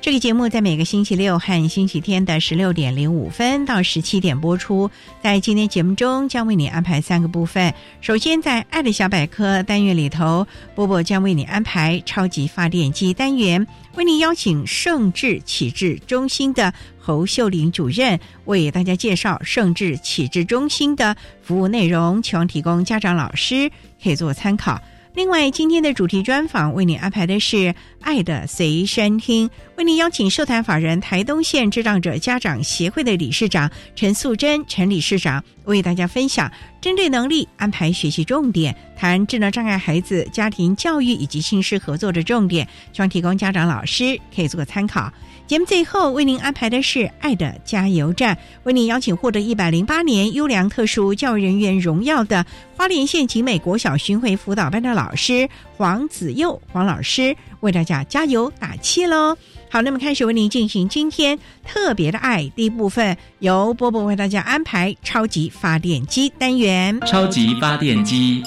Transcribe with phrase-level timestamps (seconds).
[0.00, 4.88] 这个节目在每个星期六和星期天的十六点零五分到十七点播出。
[5.20, 7.74] 在今天节目中，将为你安排三个部分。
[8.00, 23.68] 首先，在“爱的小百科”单元里头，波波将为你安排“超级发电机”单元，为你邀请圣智启智中心的侯秀玲主任为大家介绍圣智启智中心的服务内容，希望提供家长、老师
[24.00, 24.80] 可以做参考。
[25.16, 27.56] 另外，今天的主题专访为你安排的是
[28.02, 45.10] 《爱的随身听》，为您邀请社团法人台东县智障者家长协会的理事长陈素贞陈理事长为大家分享针对能力安排学习重点，谈智能障碍孩子家庭教育以及亲师合作的重点，希望提供家长、老师可以做个参考。
[45.46, 48.34] 节目最后为您安排的是《爱的加油站》，
[48.64, 52.44] 为您邀请获得一百零八年优良特殊教育人员荣耀的
[52.76, 59.36] 花莲县景美国小巡回辅导班的老师黄子佑黄老师，为大家加油打气喽！
[59.70, 67.00] 好，那么开始为您进行今天特别的爱第一部分，由波波为大家安排超级发电机单元。
[67.02, 68.42] 超级发电机，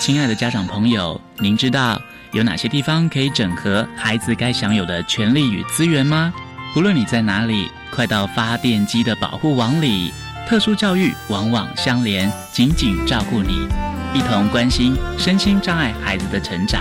[0.00, 2.00] 亲爱的家长朋友，您知道？
[2.32, 6.32] 有哪些地方可以整合孩子该享有的权利与资源吗？
[6.76, 10.12] 无论你在哪里，快到发电机的保护网里。
[10.46, 13.66] 特殊教育网网相连，紧紧照顾你，
[14.14, 16.80] 一同关心身心障碍孩子的成长。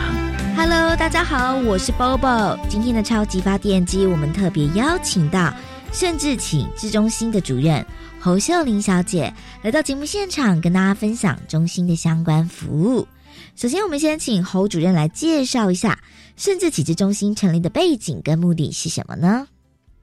[0.56, 2.60] Hello，大家好，我是 Bobo。
[2.70, 5.54] 今天的超级发电机，我们特别邀请到
[5.92, 7.84] 甚至请智中心的主任
[8.20, 9.34] 侯秀玲小姐
[9.64, 13.08] 来到节目现场，跟大家分享中心的相关服务。
[13.56, 15.98] 首先，我们先请侯主任来介绍一下
[16.36, 19.48] 甚至体制中心成立的背景跟目的是什么呢？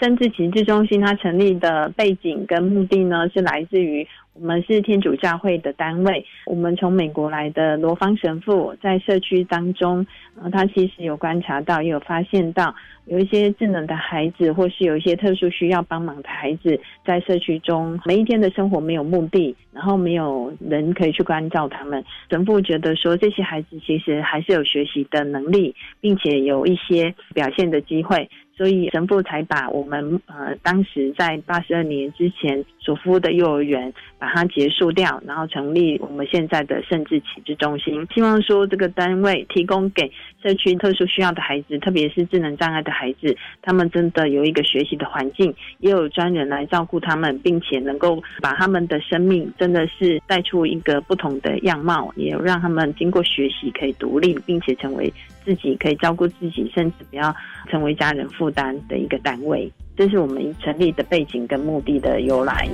[0.01, 6.25] 甚至体制中心它成立的背景跟目的呢，是来自于我们是天主教会的单位。
[6.47, 10.06] 我们从美国来的罗芳神父在社区当中，
[10.41, 22.03] 呃，他其实有观察到，也有发现到有一些智能的孩子，或是有一些特殊需要帮忙的孩子，在社区中每一天的生活没有目的，然后没有人可以去关照他们。
[22.31, 28.31] 神父觉得说，这些孩子其实还是有学习的能力，并且有一些表现的机会。
[28.62, 40.09] 所以神父才把我们呃当时在八十二年之前所服务的幼儿园把它结束掉，然后成立我们现在的甚至启智中心，希望说这个单位提供给
[40.41, 55.12] 社区特殊需要的孩子，特别是智能障碍的孩子，他们真的有一个学习的环境，也有专人来照顾他们，并且能够把他们的生命真的是带出一个不同的样貌，也让他们经过学习可以独立，并且成为。
[55.44, 57.34] 自己可以照顾自己，甚至不要
[57.70, 62.69] 成为家人负担的一个单位，这是我们成立的背景跟目的的由来。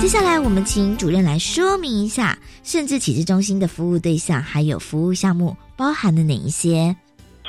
[0.00, 6.96] 接下来，我们请主任来说明一下，甚至启智中心的服务对象还有服务项目包含了哪一些？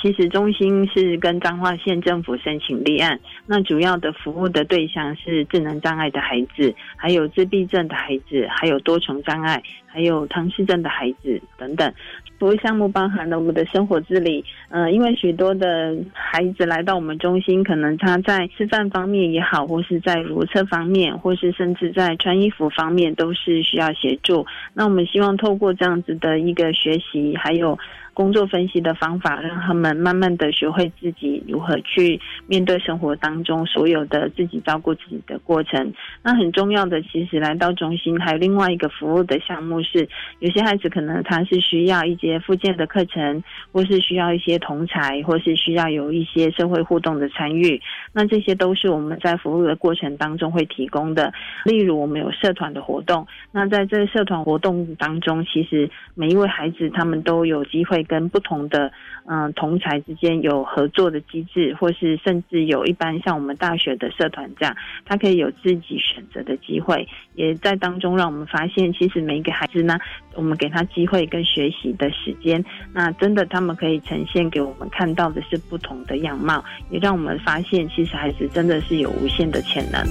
[0.03, 3.17] 其实中心是跟彰化县政府申请立案，
[3.47, 11.89] 那主要的服务的对象是智能障碍的孩子，还有自闭症的孩子，还有多重障碍，还有唐氏症的孩子等等。
[12.37, 24.45] 服务项目包含了我们的生活自理，嗯，因为许多的孩子来到我们中心，可能他在吃饭方面也好，或是在如厕方面，或是甚至在穿衣服方面，都是需要协助。
[24.73, 27.79] 那我们希望透过这样子的一个学习，还有
[28.13, 35.93] 工作分析的方法，让他们慢慢的学会自己如何去面对生活当中所有的自己照顾自己的过程。
[36.21, 40.07] 那很重要的，其实来到中心还有另外一个服务的项目是，
[40.39, 47.81] 有些孩子可能他是需要一些附件的课程，或是需要一些同才，或是需要有一些社会互动的参与。
[48.11, 51.33] 那这些都是我们在服务的过程当中会提供的。
[51.65, 58.91] 例如，我们有社团的活动，那在这个社团活动当中，其实每一位孩子他们都有机会跟不同的
[59.25, 69.97] 嗯同才之间有合作的机制，或是甚至有一般像我们大学的社团这样，他可以有自己选择的机会，也在当中让我们发现，其实每一个孩子呢，
[70.35, 72.63] 我们给他机会跟学习的时间，
[72.93, 80.03] 那真的他们可以呈现给我们看到的是不同的样貌，也让我们发现，其实孩子真的是有无限的潜能。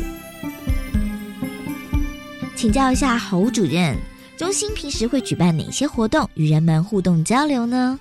[2.54, 3.96] 请教一下侯主任，
[4.36, 7.98] 中心平时会举办哪些活动与人们互动交流呢？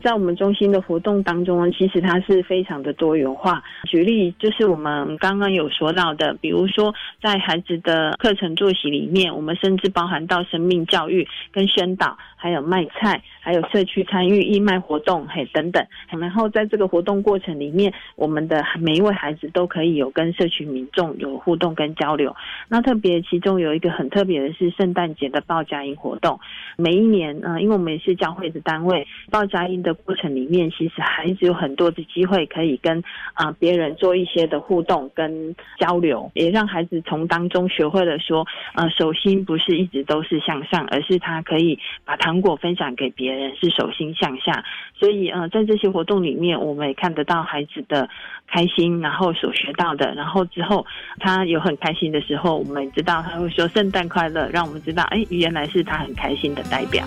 [0.00, 3.60] 在我们中心的活动当中，其实它是非常的多元化。
[3.90, 15.84] 举例就是我们刚刚有说到的，比如说在孩子的课程作息里面，我们甚至包含到生命教育跟宣导，还有卖菜，还有社区参与义卖活动，嘿等等。
[16.20, 22.36] 然后在这个活动过程里面，我们的每一位孩子都可以有跟社区民众有互动跟交流。
[22.68, 26.38] 那特别其中有一个很特别的是圣诞节的报佳音活动。
[26.76, 29.88] 每一年，嗯，因为我们也是教会的单位，报佳音的。
[29.88, 33.02] 的过程里面，其实孩子有很多的机会可以跟
[33.32, 44.64] 啊别人做一些的互动跟交流，也让孩子从当中学会了说，呃，手心不是一直都是向上，而是他可以把糖果分享给别人，人是手心向下。
[44.98, 48.08] 所以，呃，在这些活动里面，我们也看得到孩子的
[48.46, 50.84] 开心，然后所学到的，然后之后
[51.20, 57.04] 他有很开心的时候，我们知道他会说圣诞快乐，让我们知道，哎，原来是他很开心的代表。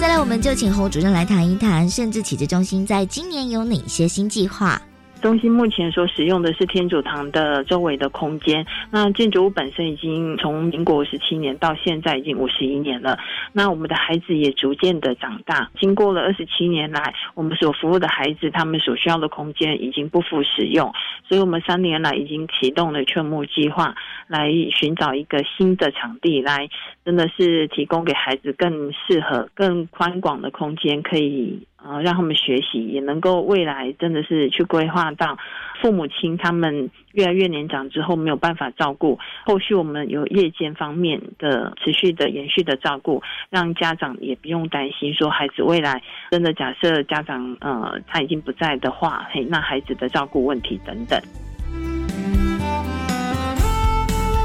[0.00, 4.80] 再来，我们就请侯主任来谈一谈，甚至启智中心在今年有哪些新计划。
[5.20, 8.66] 中心目前所使用的是天主堂的周围的空间。
[8.90, 13.18] 那建筑物本身已经从民国五十七年到现在已经五十一年了。
[13.52, 20.92] 那我们的孩子也逐渐的长大，经过了二十七年来，我们所服务的孩子，他们所需要的空间已经不复使用。
[21.28, 23.94] 所以，我们三年来已经启动了劝募计划，
[24.26, 26.68] 来寻找一个新的场地，来
[27.04, 31.60] 真的是提供给孩子更适合、更宽广的空间，可以。
[31.82, 35.38] 呃，让他们学习，也能够未来真的是去规划到
[35.80, 51.18] 父母亲他们越来越年长之后没有办法照顾，后续我们有夜间方面的持续的延续的照顾，让家长也不用担心说孩子未来真的假设家长呃他已经不在的话，嘿，那孩子的照顾问题等等。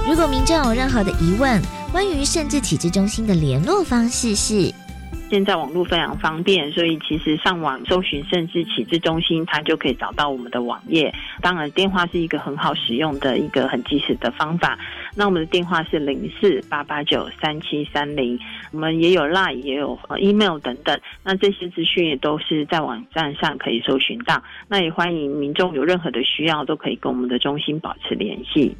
[0.07, 1.61] 如果民众有任何的疑问，
[1.91, 4.84] 关于甚至启智中心的联络方式是。
[5.27, 11.13] 现在网络非常方便，所以其实上网搜寻甚至启智中心，它就可以找到我们的网页。
[11.41, 14.77] 当然，电话是一个很好使用的一个很及时的方法。
[15.15, 18.39] 那我们的电话是零四八八九三七三零，
[18.71, 20.97] 我们也有 Line，也有 email 等等。
[21.23, 24.41] 那这些资讯也都是在网站上可以搜寻到。
[24.67, 28.75] 那也欢迎民众有任何的需要，都可以跟我们的中心保持联系。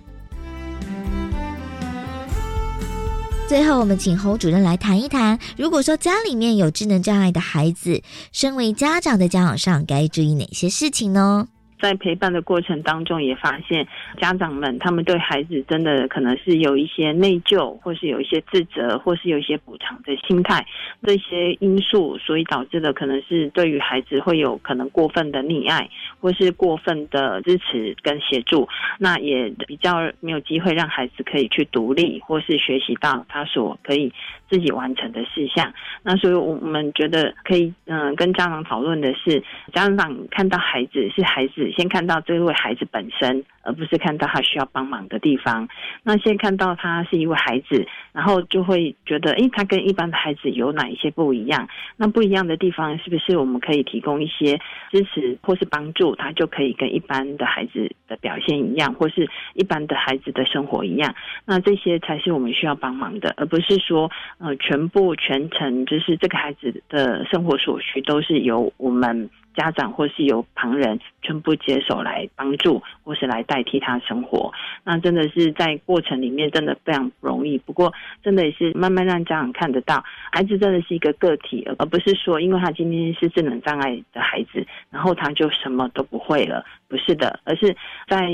[3.48, 8.02] 最后，我们请侯主任来谈一谈，如果说家里面有智能障碍的孩子，
[8.32, 11.48] 身为家长的家长上该注意哪些事情呢？
[11.86, 13.88] 在陪伴的过程当中，也发现
[14.20, 20.66] 家长们他们对孩子真的可能是有一些内疚，或是有一些自责，或是有一些补偿的心态，
[21.04, 25.88] 这些因素，所以导致的可能是对于孩子会有可能过分的溺爱，
[26.20, 28.68] 或是过分的支持跟协助，
[28.98, 34.12] 那也比较没有机会让孩子可以去独立，或是学习到他所可以
[34.50, 35.74] 自己完成的事项。
[36.04, 41.72] 那所以我们觉得可以，嗯，跟家长讨论的是，家长看到孩子是孩子。
[41.76, 45.68] 先看到这位孩子本身，而不是看到他需要帮忙的地方。
[46.04, 51.68] 那先看到他是一位孩子，然后就会觉得，诶，他跟一般的孩子有哪一些不一样？
[51.98, 54.58] 那不一样的地方，是不是我们可以提供一些
[54.92, 61.14] 支持或是帮助，他就可以跟一般的孩子的表现一样，或是一般的孩子的生活一样？
[61.46, 69.30] 那这些才是我们需要帮忙的，而不是说，呃，全部全程就是这个孩子的生活所需都是由我们。
[69.56, 74.52] 家长或是由旁人全部接手来帮助，或是来代替他生活。
[74.84, 77.58] 那真的是在过程里面真的非常不容易。
[77.60, 77.94] 不过
[78.24, 86.64] 真的也是慢慢让家长看得到，孩子真的是一个个体，而不是说因为他今天是智能障碍的孩子，然后他就什么都不会了。
[86.88, 87.76] 不是的，而是
[88.08, 88.30] 在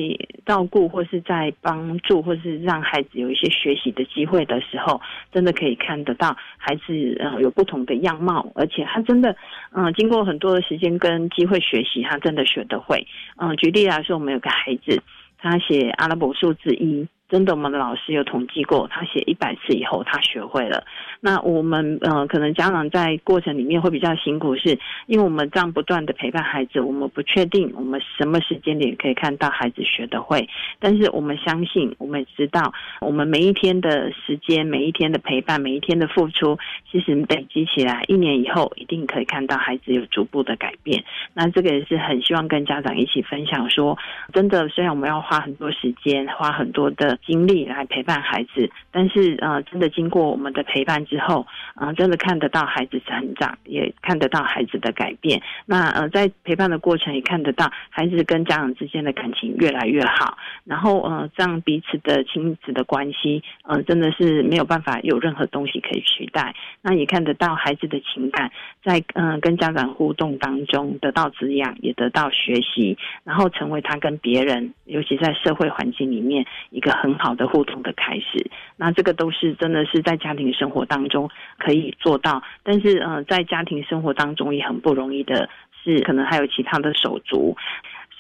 [0.46, 5.00] 照顾或是在帮助，或是让孩子有一些学习的机会的时候，
[5.32, 9.36] 真的可以看得到孩子呃有不同的样貌，而且他真的
[9.72, 13.06] 嗯经过很多的时间跟跟机会学习，他真的学得会。
[13.36, 15.04] 嗯，举例来说，我们有个孩子，
[15.38, 17.06] 他写阿拉伯数字一。
[17.32, 20.84] 真的，我们的老师有统计过，他写一百次以后，他学会了。
[21.22, 30.46] 那我们呃，可能家长在过程里面会比较辛苦，是因为我们这样不断的陪伴孩子，我们不确定我们什么时间点可以看到孩子学得会。
[30.78, 36.60] 但是我们相信，我们知道，我们每一天的时间，每一天的陪伴，每一天的付出，
[36.92, 41.02] 其实累积起来，一年以后一定可以看到孩子有逐步的改变。
[41.34, 43.98] 那这个也是很希望跟家长一起分享，说
[44.34, 47.18] 真的，虽然我们要花很多时间，花很多的。
[47.26, 55.42] 精力来陪伴孩子，但是呃，真的经过我们的陪伴之后，啊，真的看得到孩子成长，也看得到孩子的改变。
[55.66, 66.56] 那呃，在陪伴的过程也看得到孩子跟家长之间的感情越来越好，然后呃，这样彼此的亲子的关系，呃，真的是没有办法有任何东西可以取代。
[66.82, 68.52] 那也看得到孩子的情感
[68.84, 77.11] 在嗯跟家长互动当中得到滋养，也得到学习，然后成为他跟别人，尤其在社会环境里面一个很。
[77.12, 85.50] 很好的互动的开始，那这个都是真的是在家庭生活当中可以做到，但是呃，在家庭生活当中也很不容易的，
[85.84, 87.58] 是可能还有其他的手足。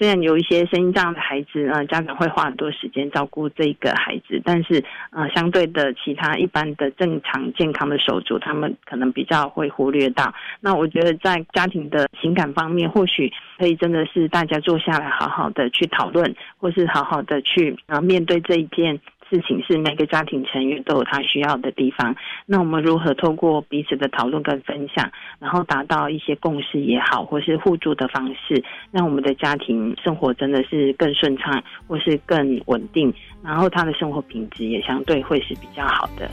[0.01, 10.33] 虽然有一些声音这样的孩子，呃，家长会花很多时间照顾这个孩子，但是呃，相对的其他一般的正常健康的手足，他们可能比较会忽略到。
[10.59, 18.99] 那我觉得在家庭的情感方面，或许可以真的是大家坐下来好好的去讨论，或是好好的去啊面对这一件。
[19.31, 22.13] 事情是每个家庭成员都有他需要的地方，
[22.45, 25.09] 那我们如何透过彼此的讨论跟分享，
[25.39, 28.61] 然后达到一些共识也好，或是互助的方式，
[28.91, 36.29] 让我们的家庭生活真的是更顺畅，或是更稳定，然后他的生活品质也相对会是比较好的。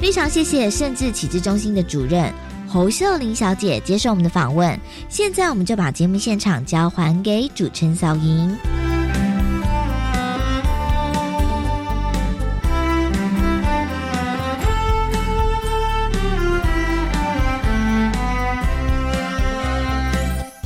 [0.00, 2.32] 非常谢谢甚至启智中心的主任。
[2.68, 8.75] 侯秀玲小姐接受我们的访问，现在我们就把节目现场交还给主持人小莹。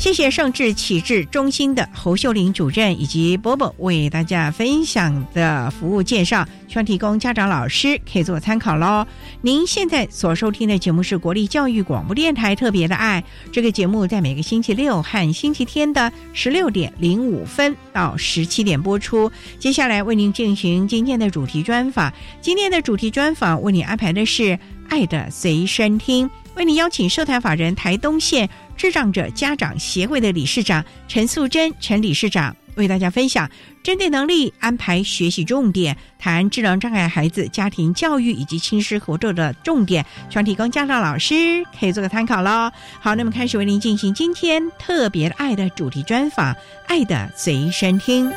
[0.00, 9.06] 谢谢圣智启智中心的侯秀玲主任以及波波为大家分享的服务介绍，希望提供家长老师可以做参考喽。
[9.42, 19.30] 您现在所收听的节目是国立教育广播电台特别的爱，这个节目在每个星期六和星期天的十六点零五分到十七点播出。
[19.58, 28.48] 接下来为您进行今天的主题专访，今天的主题专访为您安排的是爱的随身听，为您邀请社团法人台东县。
[28.76, 33.46] 智障者家长协会的理事长陈素贞陈理事长为大家分享
[33.82, 42.72] 针对能力安排学习重点，谈智能障碍孩子家庭教育以及亲师合作的重点，希望提供家长老师可以做个参考喽。
[43.00, 48.32] 好，那么开始为您进行今天特别爱的主题专访，爱的随身听。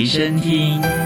[0.00, 0.99] 随身听。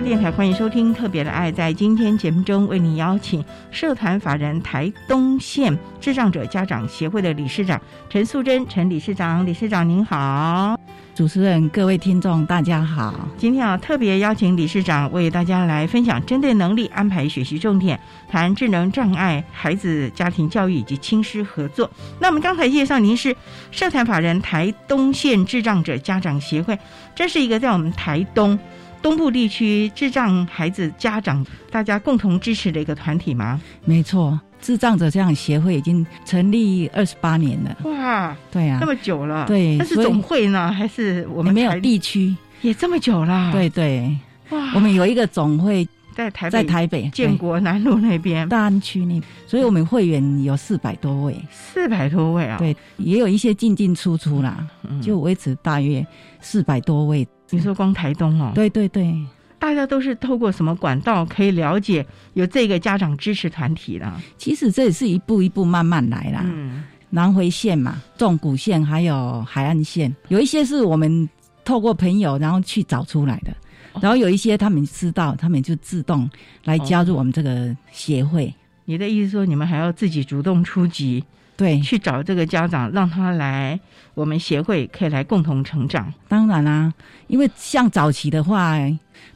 [0.00, 10.78] 电台欢迎收听特别的爱，在今天节目中为您邀请社团法人台东县智障者家长协会的理事长陈素贞陈理事长，理事长您好，
[11.14, 17.98] 主持人各位听众大家好，今天啊特别邀请理事长为大家来分享针对能力安排学习重点，
[18.28, 21.90] 谈智能障碍孩子家庭教育以及亲师合作。
[22.20, 23.34] 那我们刚才介绍您是
[23.70, 26.78] 社团法人台东县智障者家长协会，
[27.14, 28.58] 这是一个在我们台东。
[29.06, 33.60] 东部地区智障孩子家长大家共同支持的一个团体吗？
[33.84, 34.40] 没错。
[34.60, 37.76] 智障者这样协会已经成立二十八年了。
[37.84, 43.52] 哇，对啊这，么久了，对那是总会呢，还是我们没有地区，也这么久了？
[43.52, 44.12] 对对，
[44.50, 45.86] 哇，我们有一个总会
[46.16, 52.56] 在台北在台北建国南路那边，大安区那，所以我们会员有四百多位，四百多位啊。
[52.58, 56.04] 对，也有一些进进出出啦，嗯，就维持大约
[56.40, 57.24] 四百多位。
[57.50, 59.14] 你说光台东哦，对对对，
[59.58, 64.20] 大家都是透过什么管道可以了解有这个家长支持团体呢？
[64.36, 66.42] 其实这也是一步一步慢慢来啦。
[66.44, 71.28] 嗯，南回线嘛，纵谷线还有海岸线，有一些是我们
[71.64, 73.52] 透过朋友然后去找出来的，
[73.92, 74.00] 哦。
[74.02, 76.28] 然后有一些他们知道，他们就自动
[76.64, 78.52] 来加入我们这个协会。
[78.84, 81.24] 你的意思说你们还要自己主动出击，
[81.56, 83.78] 对，去找这个家长，让他来
[84.14, 86.12] 我们协会可以来共同成长。
[86.28, 86.92] 当然啦、
[87.28, 88.76] 因为像早期的话，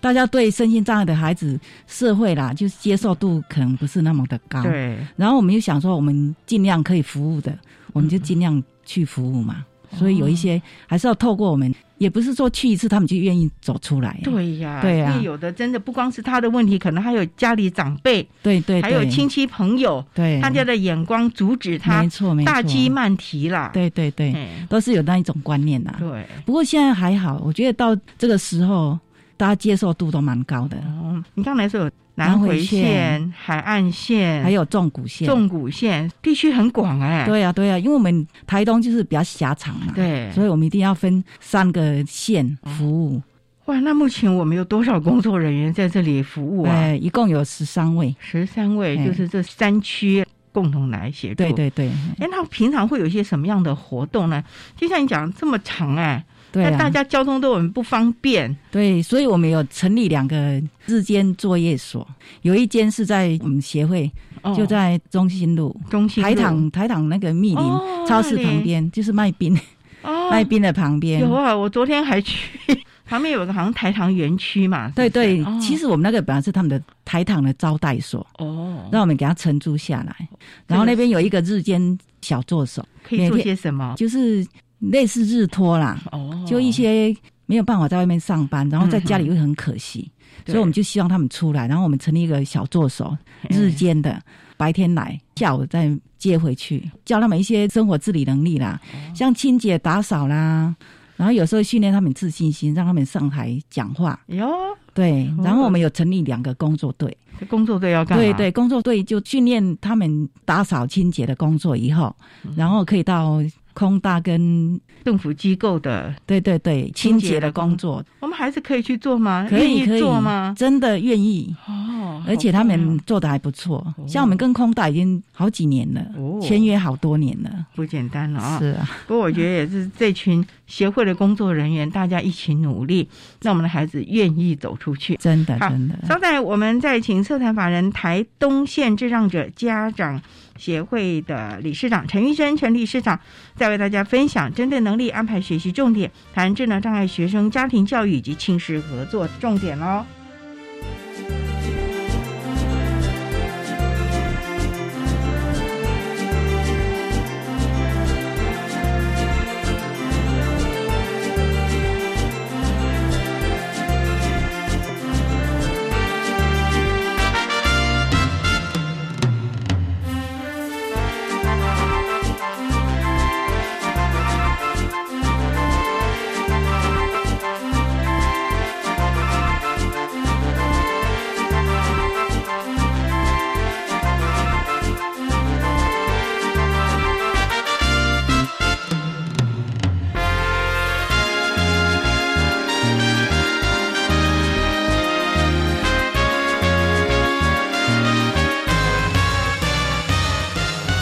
[0.00, 4.62] 大家对身心障碍的孩子，社会啦，就是接受度可能不是那么的高。。
[4.62, 7.58] 对，然后我们又想说，我们尽量可以服务的，
[7.92, 9.64] 我们就尽量去服务嘛。
[10.00, 14.19] 所以有一些还是要透过我们，也不是说去一次他们就愿意走出来。
[14.25, 20.40] 对呀，对呀因为有的真的不光是他的问题，可能还有家里长辈，对对，还有亲戚朋友，对。
[20.40, 23.71] 大家的眼光阻止他没错没错，大鸡慢提啦。
[23.75, 26.26] 对对对，哎，都是有那一种观念呐、对。
[26.47, 28.99] 不过现在还好，我觉得到这个时候，
[29.37, 35.26] 大家接受度都蛮高的，哦，你刚才说有南南回回线、海岸线，还有纵谷线。
[35.26, 37.24] 纵谷线，地区很广哎。
[37.26, 43.22] 对呀、对呀、因为我们台东就是比较狭长嘛，对所以我们一定要分三个线服务，
[43.64, 46.74] 哇，那目前我们有多少工作人员在这里服务啊？
[46.74, 48.14] 呃，一共有十三位。
[48.18, 51.36] 十三位，哎就是这三区共同来协助。
[51.36, 51.52] 对。
[51.52, 54.42] 对对，哎，那平常会有一些什么样的活动呢？
[54.76, 58.54] 就像你讲这么长哎，对啊，那大家交通都很不方便。
[58.71, 62.07] 对，所以我们有成立两个日间作业所，
[62.42, 64.11] 有一间是在我们协会，
[64.42, 69.57] 哦就在中心路中心路台糖台糖那个密林、哦超市旁边，就是卖冰、
[70.02, 71.21] 哦，卖冰的旁边。
[71.21, 72.37] 有啊，我昨天还去
[73.07, 74.88] 旁边有个好像台糖园区嘛。
[74.88, 80.28] 是不是对对，哦其实我们那个本来是他们的台糖的招待所，哦，让我们给他承租下来。
[80.66, 83.95] 然后那边有一个日间小作手，可以做些什么？
[83.97, 84.45] 就是
[84.80, 87.14] 类似日托啦，哦，就一些
[87.46, 90.10] 没有办法在外面上班，然后在家里又很可惜，
[90.44, 90.52] 对。
[90.52, 93.16] 所以我们就希望他们出来，然后我们成立一个小助手，
[93.49, 94.20] 日间的，
[94.56, 98.80] 白天来，下午再接回去，教他们一些生活自理能力啦，
[99.14, 100.75] 像清洁打扫啦。
[101.16, 104.18] 然后有时候训练他们自信心，让他们上台讲话。
[104.28, 104.49] 哟，
[104.95, 107.14] 对哦，然后我们有成立两个工作队，
[107.47, 108.25] 工作队要干嘛？
[108.25, 112.54] 对对，工作队就训练他们打扫清洁的工作以后，嗯。
[112.56, 113.38] 然后可以到
[113.73, 119.47] 空大跟政府机构的，对对对清清洁的工工作，我们孩子可以去做吗？
[119.49, 120.54] 可以可以做吗？
[120.56, 123.95] 真的愿意，哦，而且他们哦做的还不错。
[124.06, 127.67] 像我们跟空大已经好几年了哦，签约好多年了。
[127.75, 128.59] 不简单了啊！
[128.59, 133.09] 是啊，不过我觉得也是这群协会的工作人员，大家一起努力，
[133.41, 135.17] 让我们的孩子愿意走出去。
[135.17, 135.99] 真的真的。
[136.06, 140.21] 稍待，我们再请社团法人台东县智障者家长
[140.60, 143.18] 协会的理事长陈玉生陈理事长，
[143.56, 150.04] 在为大家分享针对能力安排学习重点，谈智能障碍学生家庭教育以及亲师合作重点喽。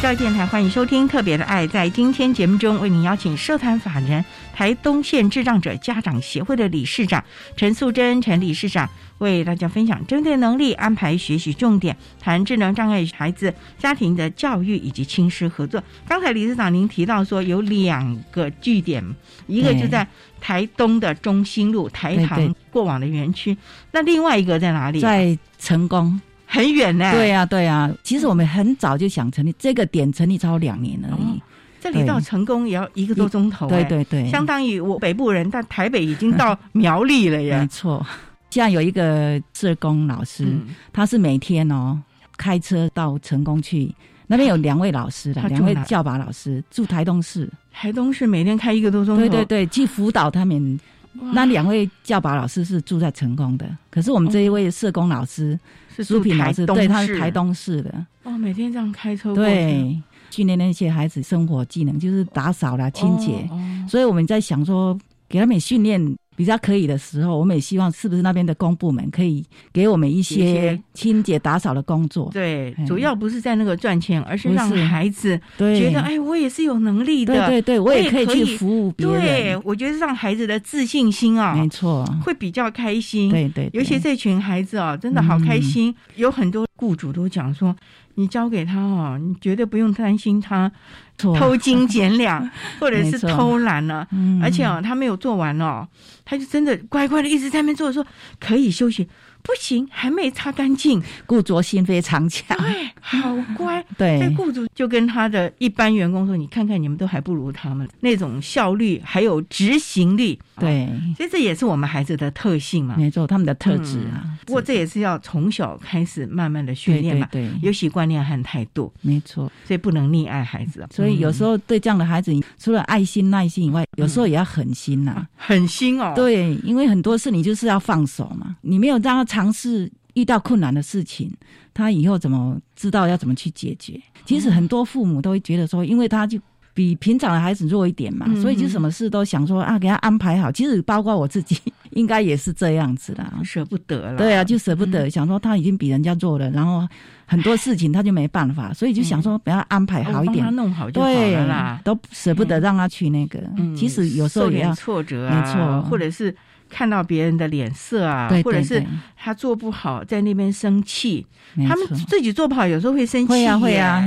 [0.09, 1.67] 教育电台欢迎收听《特别的爱》。
[1.71, 7.23] 在今天节目中，为您邀请社团法人台东县智障者家长协会的理事长
[7.59, 15.85] 陈素贞陈理事长，为大家分享针对能力安排学习重点，谈智能障碍孩子家庭的教育以及亲师合作。
[16.09, 19.05] 刚才理事长您提到说有两个据点，
[19.47, 20.09] 一个就在
[20.41, 23.55] 台东的中心路台糖对对过往的园区，
[23.93, 25.01] 那另外一个在哪里？
[25.01, 26.19] 在成功，
[26.49, 27.13] 很远呢。
[27.13, 31.41] 对呀、对呀、其实我们很早就想成立这个点，成立超两年而已。
[31.81, 37.69] 这里到成功也要一个多钟头、对哎对对，相当于我北部人，但台北已经到 苗栗了没耶。
[37.71, 38.05] 错。
[38.51, 42.01] 现在有一个社工老师，嗯，他是每天哦
[42.37, 43.95] 开车到成功去
[44.27, 50.81] 那边有两位老师的，两位教保老师住台东市，台东市每天开一个多钟头，对对对，去辅导他们。
[51.21, 51.31] 哇。
[51.33, 55.59] 那两位教保老师是住在成功的，可是我们这一位社工老师
[55.95, 60.01] 是住苏平老师，对，他是台东市的，哦，每天这样开车对，
[60.31, 63.47] 训练那些孩子生活技能，就是打扫啦、清洁。
[63.51, 63.89] 哦哦。
[63.89, 66.01] 所以我们在想说，给他们训练
[66.39, 72.31] 比较可以的时候，我们也希望是不是那边的公部门可以给我们一一些些清洁打扫的工作？
[72.33, 77.35] 对，哎主要不是在那个赚钱，而是让孩子，觉得，哎，我也是有能力的。
[77.35, 83.29] 对对对，我我也可以去服务别人对，我觉得让孩子的自信心啊，没错，会比较开心。
[83.29, 85.93] 对对，对尤其这群孩子啊，真的好开心。
[86.15, 87.75] 有很多雇主都讲说，
[88.15, 92.49] 你交给他哦，你绝对不用担心他错偷斤减两，
[92.81, 94.41] 或者是偷懒了、嗯。
[94.43, 95.87] 而且哦，他没有做完哦，
[96.25, 98.07] 他就真的乖乖的一直在那边做，说
[98.39, 99.05] 可以休息，
[99.43, 101.03] 不行，还没擦干净。
[101.27, 103.85] 固着心非常强，对，好乖。
[103.99, 104.33] 对。
[104.37, 107.89] 雇主就跟他的一般员工说：“你看看，你们都还不如他们。
[108.01, 112.95] 那种效率，还有执行力。”对，所以这也是我们孩子的特性嘛。
[112.97, 114.23] 没错，他们的特质啊。
[114.25, 119.53] 嗯不过这也是要从小开始慢慢的训对练嘛，对对，尤其观念和态度，没错。
[119.67, 120.87] 所以不能溺爱孩子。
[120.91, 131.31] 所以有时候、候对这样的孩子，除了爱心、耐心以外，有时候也要狠心呐、狠心哦。，对，因为很多事你就是要放手嘛，你没有让他尝试遇到困难的事情，
[131.75, 134.01] 他以后怎么知道要怎么去解决？
[134.25, 136.39] 其实很多父母都会觉得说，因为他就。
[136.79, 140.53] 比平常的孩子弱一点嘛，嗯所以就什么事都想说啊，给他安排好。
[140.53, 141.59] 其实包括我自己，
[141.91, 143.25] 应该也是这样子的。
[143.43, 144.17] 舍不得了。
[144.17, 146.87] 对啊，就舍不嗯得，想说他已经比人家弱了，然后
[147.27, 153.41] 很多事情他就没办法，所以就想说给他安排好一点哦他，弄好就好对了啦。，都舍不得让他去那个。
[153.57, 156.33] 嗯其实有时候也要挫折啊，没错或者是
[156.69, 158.85] 看到别人的脸色啊，对，或者是
[159.17, 161.27] 他做不好，在那边生气，
[161.69, 164.05] 他们自己做不好，有时候会生气，会啊会啊，，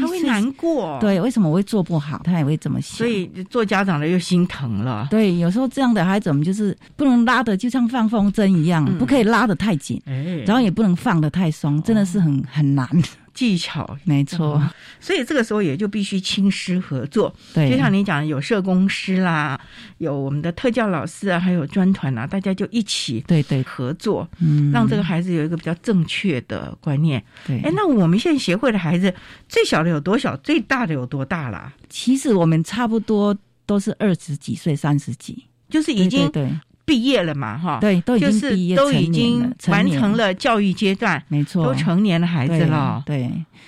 [0.00, 2.20] 他会难过。，对，为什么我会做不好？
[2.24, 2.96] 他也会这么想。
[2.96, 5.08] 所以做家长的又心疼了。
[5.10, 12.88] 对，有时候这样的孩子，我们就是不能拉的，就像放风筝一样，嗯不可以拉的太紧，哎，然后也不能放的太松，真的是很很难。
[13.34, 14.62] 技巧，没错，
[15.00, 17.34] 所以这个时候也就必须亲师合作。
[17.52, 19.60] 对，就像你讲，有社工师啦，
[19.98, 27.22] 有我们的特教老师啊，还有专团啊，大家就一起对对，合作，嗯，让这个孩子有一个比较正确的观念。
[27.46, 27.60] 对。
[27.62, 29.12] 哎，那我们现在协会的孩子，
[29.48, 30.36] 最小的有多小？
[30.38, 31.72] 最大的有多大啦？
[31.88, 43.02] 其实我们差不多都是二十几岁、三十几，就是已经对对毕业了嘛，哈，对，都是经毕业，都已经完成，了教育阶段，没错，都成年的孩子了。
[43.06, 43.24] 对，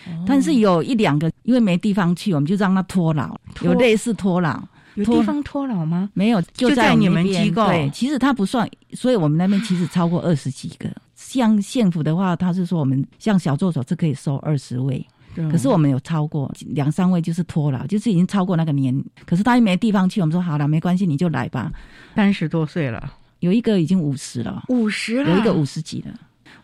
[0.07, 0.25] 哦。
[0.27, 4.63] 但是有一两个因为没地方去，我们就让他托老，有类似托老，
[4.95, 6.11] 有地方托老吗？
[6.13, 7.67] 没有就就在你们机构？
[7.69, 10.89] 对，其实他不算，所以我们那边其实超过二十几个。
[11.15, 15.16] 像县府的话，他是说我们像小助手是可以收二十位，嗯
[15.51, 21.71] 可是我们有超过两三位就是拖老，就是已经超过那个年，可是他又没地方去，我们说好了，没关系，你就来吧。
[22.15, 26.15] 三十多岁了，有一个已经五十了，五十了，有一个五十几了。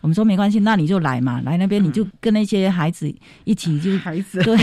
[0.01, 3.09] 我们说没关系，那你就来嘛，来那边你就跟那些孩子
[3.45, 4.57] 一起就孩子，对，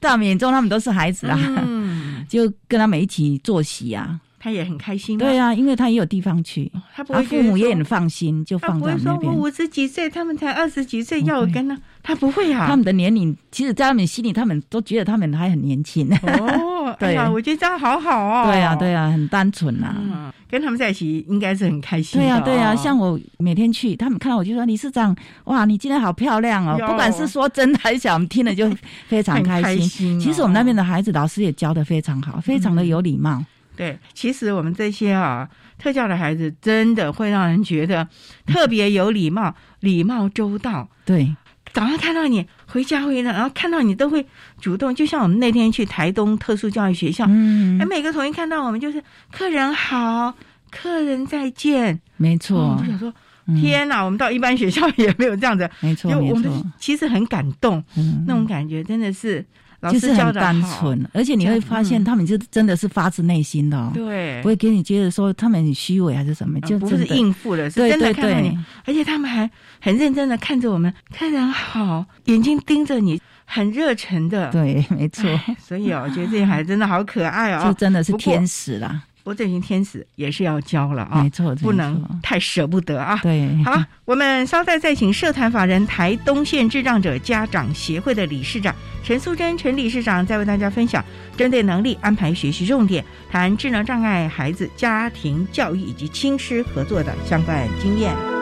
[0.00, 1.36] 在我们眼中他们都是孩子啊，
[1.66, 4.20] 嗯，就跟他们一起作息啊。
[4.42, 5.24] 他也很开心吗。
[5.24, 9.34] 对啊，因为他也有地方去，他父母也很放心，就他放不会说我在我。
[9.34, 12.66] 五十几岁，他们才二十几岁，要我跟他，他不会啊。
[12.66, 16.08] 他们的年龄，其实，在他们心里，他们都觉得他们还很年轻。
[16.22, 18.46] 哦， 哎对呀，我觉得这样好好哦。
[18.50, 22.18] 对啊，对啊，很单纯呐、嗯，跟他们在一起应该是很开心。
[22.18, 28.70] 对啊，对啊，像我每天去，他们看到我就说：“理事长，哇，你今天好漂亮哦！”不管是说真的还是假，我们听了就
[29.06, 29.64] 非常很开心。
[29.64, 33.44] 开心哦其实我们那边的孩子，老师也教的非常好，非常的有礼貌。
[33.80, 38.06] 对，其实我们这些啊特教的孩子，真的会让人觉得
[38.46, 40.86] 特别有礼貌、礼貌周到。
[41.06, 41.34] 对，
[41.72, 44.26] 早上看到你回家回来，然后看到你都会
[44.60, 50.34] 主动，就像我们那天去台东特殊教育学校，嗯哎，，每个同学看到我们就是客人好，
[50.70, 51.94] 客人再见。
[51.94, 53.10] 哦没错我，就想说，
[53.46, 59.42] 嗯天哪，我们到一般学校 也没有这样子，没错，没就我们错，其实很感动，嗯那种感觉真的是
[59.80, 62.04] 老就是师教的很单纯，而且你会发现嗯。
[62.04, 64.40] 他们就真的是发自内心的哦，对。
[64.42, 74.50] 不，会给你觉得说他们很虚伪还是什么，就呃不是应付的，是对真的看到你，而且他们还很认真的看着我们，看人好，眼睛盯着你，很热忱的。
[74.50, 77.62] 对，没错，哎所以哦，我觉得这些孩子真的好可爱哦。
[77.62, 77.76] 就哦。
[77.78, 83.18] 真的是天使啦，不过这群天使也是要教了啊没，错，不能太舍不得啊。
[83.22, 91.04] 对，好，我们稍待再请社团法人台东县智障者家长协会的理事长陈素贞陈理事长，再为大家分享
[91.36, 98.39] 针对能力安排学习重点，谈智能障碍孩子家庭教育以及亲师合作的相关经验。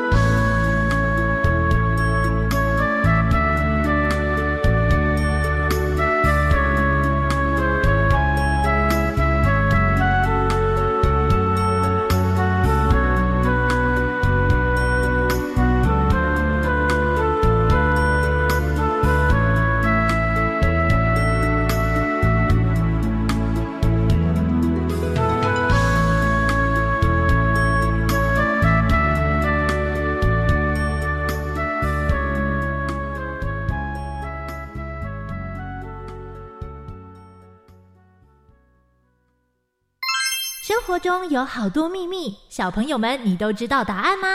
[40.99, 44.27] 活中有好多秘密，小朋友们，你都知道答案吗？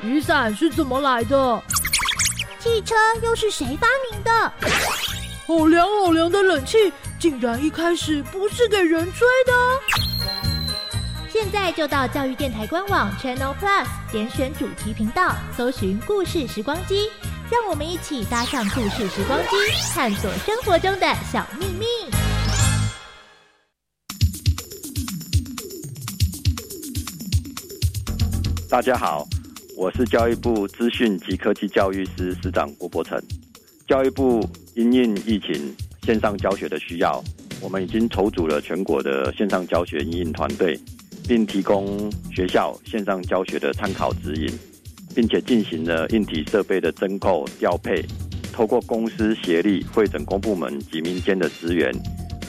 [0.00, 1.60] 雨伞是怎么来的？
[2.60, 4.30] 汽车又是谁发明的？
[5.44, 9.52] 好凉好凉的冷气，竟然一开始不是给人吹的。
[11.28, 17.10] 现在就到教育电台官网 Channel Plus 点选主题频道，搜寻“故事时光机”，
[17.50, 19.56] 让我们一起搭上故事时光机，
[19.92, 21.86] 探索生活中的小秘密。
[28.72, 29.28] 大家好，
[29.76, 33.22] 我是教育部资讯及科技教育司司长郭伯成。
[33.86, 37.22] 教育部因应疫情线上教学的需要，
[37.60, 40.74] 我们已经筹组了全国的线上教学应应团队，
[41.28, 44.50] 并提供学校线上教学的参考指引，
[45.14, 48.02] 并且进行了硬体设备的增购调配，
[48.54, 51.92] 透过公司协力会整公部门及民间的资源，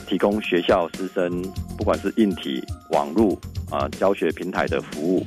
[0.08, 1.42] 提供学校师生
[1.76, 3.38] 不管是硬体、网络
[3.70, 5.26] 啊教学平台的服务。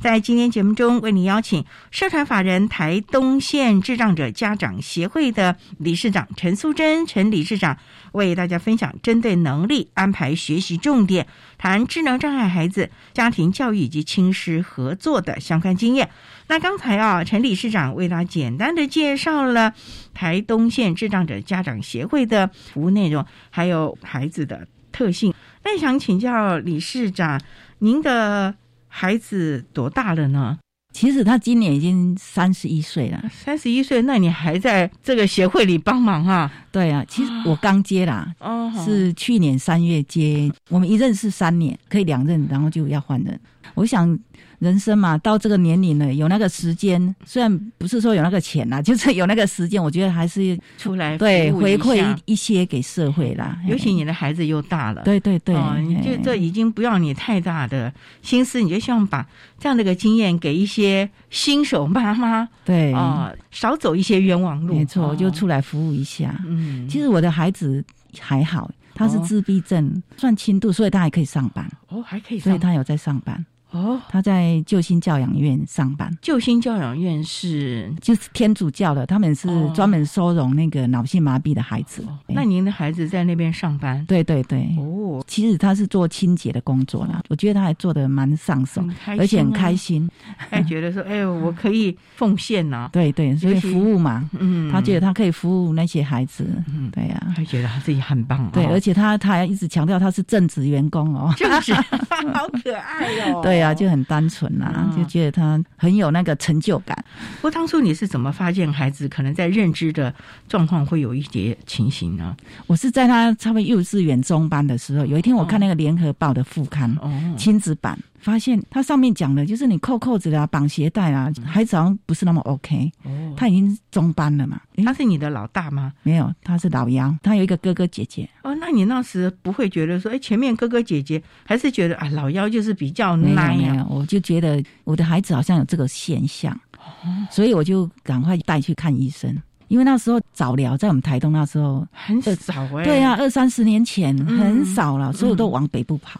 [0.00, 7.76] 在今天节目中，为您邀请社团法人台东县智障者家长协会的理事长陈素贞陈理事长，
[8.12, 11.26] 为大家分享针对能力安排学习重点，
[11.58, 16.08] 谈智能障碍孩子家庭教育以及亲师合作的相关经验。
[16.46, 19.74] 那刚才啊，陈理事长为大家简单的介绍了
[20.14, 25.34] 台东县智障者家长协会的服务内容，还有孩子的特性。
[25.64, 27.40] 那想请教理事长，
[27.80, 28.54] 您的
[28.88, 30.58] 孩子多大了呢？
[30.90, 36.50] 其实他今年已经三十一岁了，三十一岁，那你还在这个协会里帮忙啊？
[36.72, 43.38] 对啊，其实我刚接啦，哦，是去年三月接，我们一任是三年，可以两任，然后就要换人。
[43.74, 44.18] 我想
[44.58, 53.58] 人生嘛，到这个年龄了，有那个时间，虽然不是说有那个钱啦，就是有那个时间，我觉得还是 出来对回馈一一些给社会啦。
[53.66, 57.92] 尤其你的孩子又大了，对对对，哦，你就这已经不要你太大的
[58.22, 59.26] 心思，你就希望把
[59.58, 62.92] 这样的一个经验给一些新手妈妈，对。
[62.92, 64.74] 啊、少走一些冤枉路。
[64.74, 65.16] 没错，哦。
[65.16, 66.34] 就出来服务一下。
[66.46, 67.84] 嗯，其实我的孩子
[68.18, 69.24] 还好，他是哦。
[69.24, 73.44] 自闭症，算轻度，所以他还可以上班，哦还可以上所以他有在上班。
[73.70, 79.72] 哦，他在救星教养院上班，救星教养院是就是天主教的，他们是哦。
[79.74, 82.02] 专门收容那个脑性麻痹的孩子。
[82.26, 84.04] 那您的孩子在那边上班？
[84.06, 88.82] 对对对，哦，其实他是做清洁的工作啦，我觉得他还做的蛮上手
[89.18, 90.08] 而且很开心。
[90.36, 94.70] 还觉得说， 哎呦，我可以奉献呐、对对，所以服务嘛，嗯。
[94.72, 96.90] 他觉得他可以服务那些孩子，嗯。
[96.90, 101.72] 对呀、他觉得他自己很棒、哦，对，而且他他还一直强调他是正职员工哦，正直，
[102.32, 103.40] 好可爱哦。
[103.42, 106.96] 对呀、就很单纯啊，嗯就觉得他很有那个成就感。
[107.36, 110.12] 不过当初你是怎么发现孩子可能在认知的
[110.48, 112.36] 状况会有一些情形呢？
[112.66, 122.90] 我是在他差不多幼稚园中班的时候，有一天我看那个联合报的副刊、哦，亲子版，发现它上面讲的就是你扣扣子啦、绑鞋带啦，孩子好像不是那么 OK。
[123.04, 124.60] 哦，他已经中班了嘛？
[124.84, 125.92] 他是你的老大吗？
[126.02, 128.28] 没有，他是老幺，他有一个哥哥姐姐。
[128.42, 136.82] 哦，那你那时不会觉得说，哎，前面哥哥姐姐，还是觉得啊，老幺就是比较没有奶呀、没有，我就觉得我的孩子好像有这个现象，哦
[137.30, 139.36] 所以我就赶快带去看医生。
[139.68, 146.18] 因为那时候早疗在我们台东那时候很少哎、对啊，，二三十年前嗯很少了，所以我都往北部跑。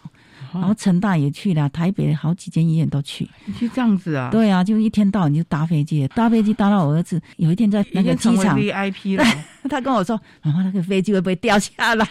[0.53, 3.29] 然后成大也去了，台北好几间医院都去。
[3.45, 4.29] 你去这样子啊？
[4.31, 9.23] 对啊，就一天到晚就搭飞机，搭飞机搭到我儿子有一天在那个机场 VIP 了，
[9.69, 12.05] 他跟我说：“妈妈，那个飞机会不会掉下来？”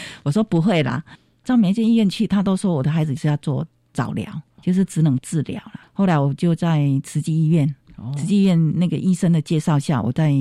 [0.22, 1.02] 我说：“不会啦。”
[1.44, 4.26] 到每间医院去，他都说我的孩子是要做早疗，
[4.62, 5.80] 就是只能治疗了。
[5.92, 7.74] 后来我就在慈济医院。
[8.16, 10.32] 慈济医院那个医生的介绍下，我在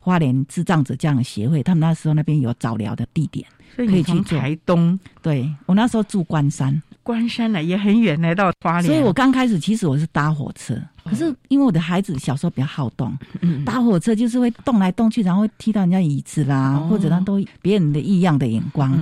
[0.00, 8.84] 花莲智障者家长协会，他们那时候那边有早疗的地点，可以去做台东，对我那时候住关山，关山呢也很远，来到花莲。
[8.84, 13.16] 所以我刚开始其实我是搭火车，可是因为我的孩子小时候比较好动，
[13.64, 18.96] 搭火车就是会动来动去，然后会踢到人家椅子啦，或者他都别人的异样的眼光，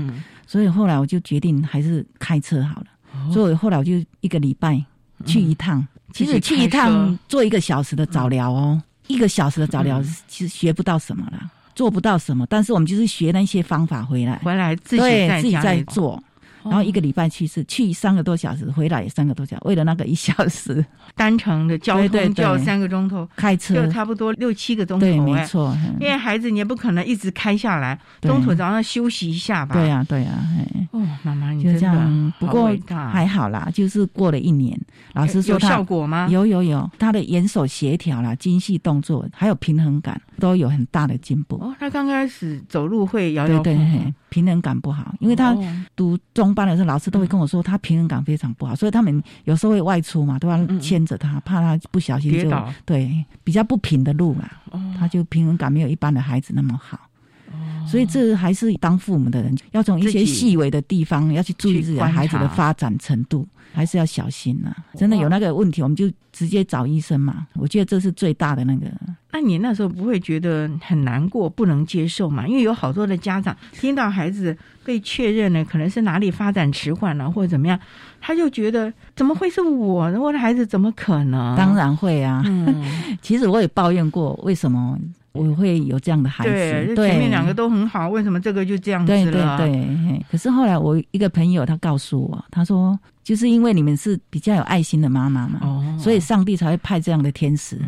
[0.47, 2.87] 所以后来我就决定还是开车好了。
[3.33, 4.83] 所以后来我就一个礼拜
[5.27, 5.87] 去一趟。
[6.13, 11.39] 其实去一趟做一个小时的早疗哦，一个小时的早疗其实学不到什么了，
[11.73, 15.03] 做不到什么，但是我们就是学那些方法回来，回来自己
[15.41, 16.21] 自己在做。
[16.65, 25.07] 然后一个礼拜去一次，去三个多小时，回来也三个多小时，为了那个一小时 单程的交通就要三个钟头，开车就差不多六七个钟头。
[25.07, 25.77] 对，没错。
[26.01, 29.75] 因为孩子你也不可能一直开下来，中途早上休息一下吧。
[29.75, 30.31] 对呀，对呀。
[30.93, 32.33] 哦，妈妈，你就这样。
[32.39, 34.79] 不过还好啦，就是过了一年，
[35.13, 36.27] 老师说有效果吗？
[36.31, 41.57] 有有有，他的眼手协调啦、精细动作，还有平衡感都有很大的进步。
[41.57, 44.15] 哦，他刚开始走路会摇摇晃晃。
[44.31, 45.55] 平衡感不好，因为他
[45.95, 52.51] 读中班的时候，老师都会跟我说他平衡感非常不好，所以他们有时候会外出嘛，都要牵着他，怕他不小心就
[52.87, 53.13] 对
[53.45, 54.63] 比较不平的路啦，
[54.99, 56.99] 他就平衡感没有一般的孩子那么好。
[57.87, 64.75] 所以这还是当父母的人要从一些细微的地方要去注意自己的孩子的发展程度，还是要小心呐。
[64.95, 67.47] 真的有那个问题，我们就直接找医生嘛。
[67.55, 68.87] 我觉得这是最大的那个。
[69.33, 72.47] 那你那时候不会觉得很难过、不能接受嘛？
[72.49, 77.79] 因为有好多的家长听到孩子被确认了可能是哪里发展迟缓了，或者怎么样，
[78.21, 80.11] 他就觉得怎么会是我？
[80.19, 81.57] 我的孩子怎么可能？
[81.57, 82.45] 当然会啊。
[83.23, 84.99] 其实我也抱怨过，为什么
[85.33, 86.95] 我会有这样的孩子？
[86.95, 89.59] 对，前面两个都很好，为什么这个就这样子了？
[89.59, 90.27] 对对对。
[90.31, 92.99] 可是后来我一个朋友他告诉我，他说。
[93.23, 97.79] 就是因为你们是比较有爱心的妈妈嘛，所以上帝才会派这样的天使，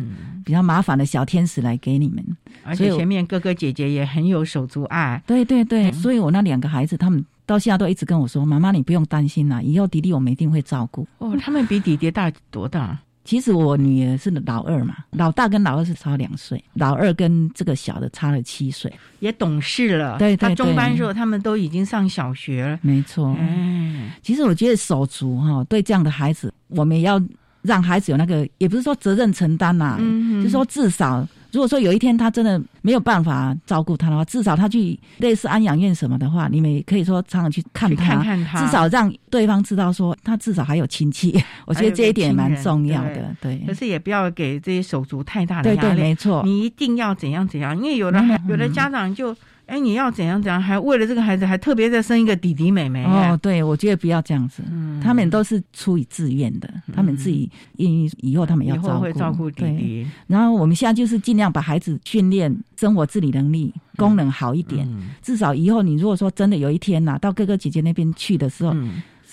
[0.45, 2.23] 比较麻烦的小天使来给你们。
[2.63, 5.21] 而且前面哥哥姐姐也很有手足爱。
[5.27, 12.97] 对对对，所以我那两个孩子，他们到现在都一直跟我说：“妈妈，你不用担心啦，以后弟弟我们一定会照顾。”哦，他们比弟弟大多大？
[13.23, 20.17] 其实我女儿是老二嘛，老大跟老二是差两岁，老二跟这个小的差了七岁，也懂事了。
[20.17, 22.79] 对，他中班时候他们都已经上小学了。
[22.81, 23.35] 没错。
[23.39, 27.21] 嗯，其实我觉得手足哈，对这样的孩子，我们也要
[27.61, 29.97] 让孩子有那个，也不是说责任承担呐，
[30.43, 31.27] 就说至少。
[31.53, 38.21] 如果说有一天他真的没有办法照顾他的话，至少他去类似安养院什么的话，你们也可以说常常去看他，
[38.59, 41.39] 至少让对方知道说他至少还有亲戚。
[41.65, 43.33] 我觉得这一点蛮重要的。
[43.39, 46.01] 对，可是也不要给这些手足太大的压力。
[46.01, 49.35] 没错，你一定要怎样怎样，因为有的有的家长就。
[49.73, 50.61] 哎，你要怎样怎样？
[50.61, 53.03] 还为了这个孩子，还特别再生一个弟弟妹妹？
[53.05, 54.61] 哦，对，我觉得不要这样子。
[54.69, 60.07] 嗯，他们都是出于自愿的，他们自己愿意以后他们要照顾照顾弟弟。
[60.27, 64.87] 然后我们现在就是尽量把孩子训练生活自理能力功能好一点，
[65.23, 68.75] 至少以后你如果说真的有一天呐，到哥哥姐姐那边去的时候。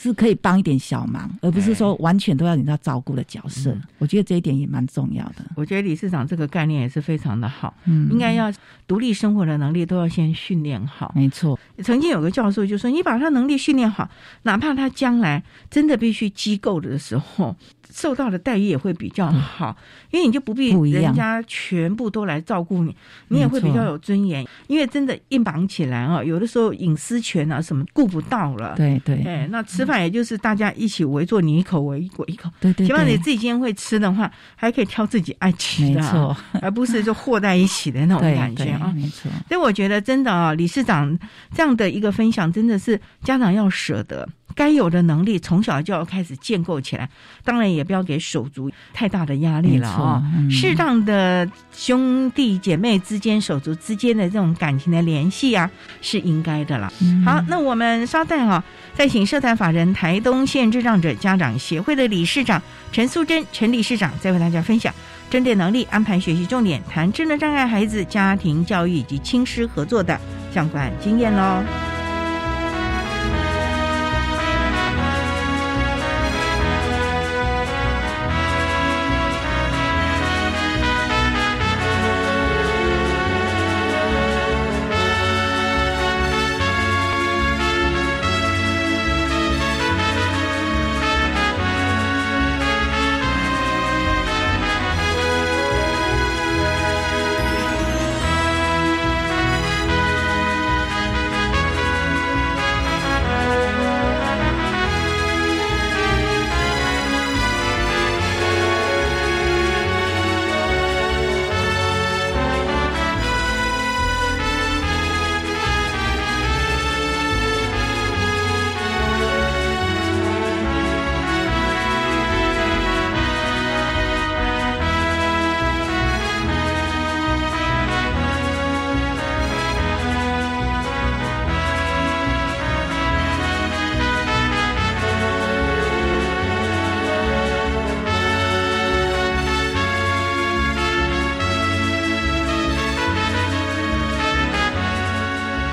[0.02, 3.76] 是可以帮一点小忙，而不是说完全都要人家照顾的角色。
[3.98, 5.44] 我觉得这一点也蛮重要的。
[5.54, 8.50] 我觉得理事长这个概念也是非常的好，嗯，应该要
[8.86, 11.12] 独立生活的能力都要先训练好。
[11.14, 14.08] 没错，曾经有个教授就说：“你把他能力训练好，
[14.44, 17.54] 哪怕他将来真的必须机构的时候。”
[17.92, 19.76] 受到的待遇也会比较好，
[20.10, 22.94] 因为你就不必人家全部都来照顾你，
[23.28, 24.46] 你也会比较有尊严。
[24.66, 28.74] 因为真的硬绑起来啊，有的时候隐私权啊什么顾不到了。
[28.76, 32.50] 对对，哎，那吃饭也就是大家一起围坐，你一口我一我一口。
[32.60, 38.92] 对对，起码你自己今天会吃的话，还可以挑自己爱吃的，没错， 而不是就和在一起的那种感觉啊。
[38.94, 41.18] 没错，所以我觉得真的啊，理事长
[41.54, 44.28] 这样的一个分享，真的是家长要舍得。
[44.54, 47.08] 该有的能力从小就要开始建构起来，
[47.44, 50.22] 当然也不要给手足太大的压力了啊。
[50.50, 55.70] 适当的兄弟姐妹之间、手足之间的这种感情的联系啊，
[56.02, 56.92] 是应该的了。
[57.24, 58.62] 好，那我们稍待哈，
[58.94, 62.60] 再请社团法人台东县智障者家长协会的理事长
[62.92, 64.92] 陈素贞陈理事长，再为大家分享
[65.30, 70.20] 针对能力安排学习重点，谈智能障碍孩子家庭教育以及亲师合作的
[70.52, 71.89] 相关经验喽。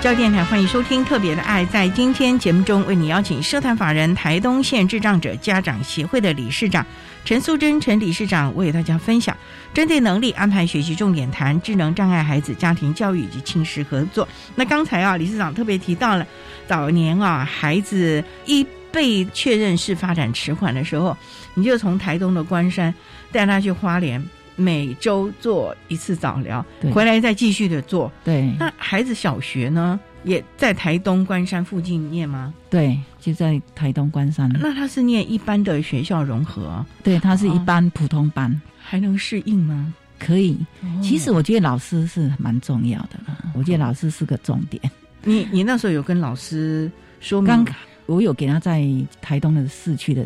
[0.08, 1.66] 教电台，欢迎收听《特别的爱》。
[1.68, 6.86] 在今天节目中，为你邀请社团法人台东县智障者家长协会的理事长
[7.26, 9.36] 陈素贞陈理事长为大家分享
[9.74, 14.26] 针对能力安排学习重点谈智能障碍孩子家庭教育以及亲师合作。
[14.56, 16.26] 那刚才啊，理事长特别提到了
[16.70, 21.18] 早年啊，孩子一被确认是发展迟缓的时候，
[21.54, 22.96] 你就从台东的关山
[23.30, 24.26] 带他去花莲。
[24.58, 28.12] 每周做一次早疗，回来再继续的做。
[28.26, 32.54] 对，那孩子小学呢，也在台东关山附近念吗？
[32.70, 34.52] 对，就在台东关山。
[34.60, 36.84] 那他是念一般的学校融合？
[37.04, 39.94] 对，他是一般普通班，还能适应吗？
[40.20, 40.58] 可以。
[41.02, 43.20] 其实我觉得老师是蛮重要的，
[43.54, 44.82] 我觉得老师是个重点。
[45.24, 47.48] 你你那时候有跟老师说明？
[47.48, 47.66] 刚
[48.08, 48.88] 我有给他在
[49.22, 50.26] 台东的市区的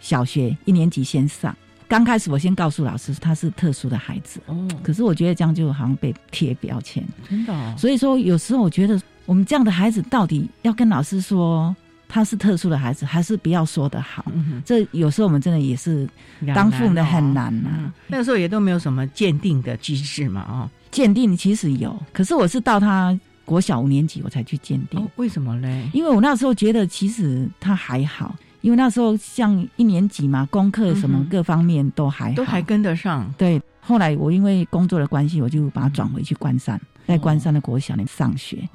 [0.00, 1.54] 小学一年级先上。
[1.88, 7.76] 刚开始我先告诉老师他是特殊的孩子，哦，可是我觉得这样就好像被贴标签，真的。
[7.78, 11.74] 所以说有时候我觉得我们这样的孩子到底要跟老师说
[12.06, 14.22] 他是特殊的孩子，还是不要说的好？
[14.66, 16.06] 这有时候我们真的也是
[16.54, 17.90] 当父母的很难呐。
[18.06, 25.88] 那个时候也都没有什么鉴定的机制嘛，哦，鉴定其实有，可是我是到他国小五年级我才去鉴定，为什么嘞？
[25.94, 28.36] 因为我那时候觉得其实他还好。
[28.60, 33.32] 因为那时候像一年级嘛，功课什么各方面都还都还跟得上。
[33.38, 38.68] 对，后来我因为工作的关系，我就把他转回去关山，在关山的国小里上学。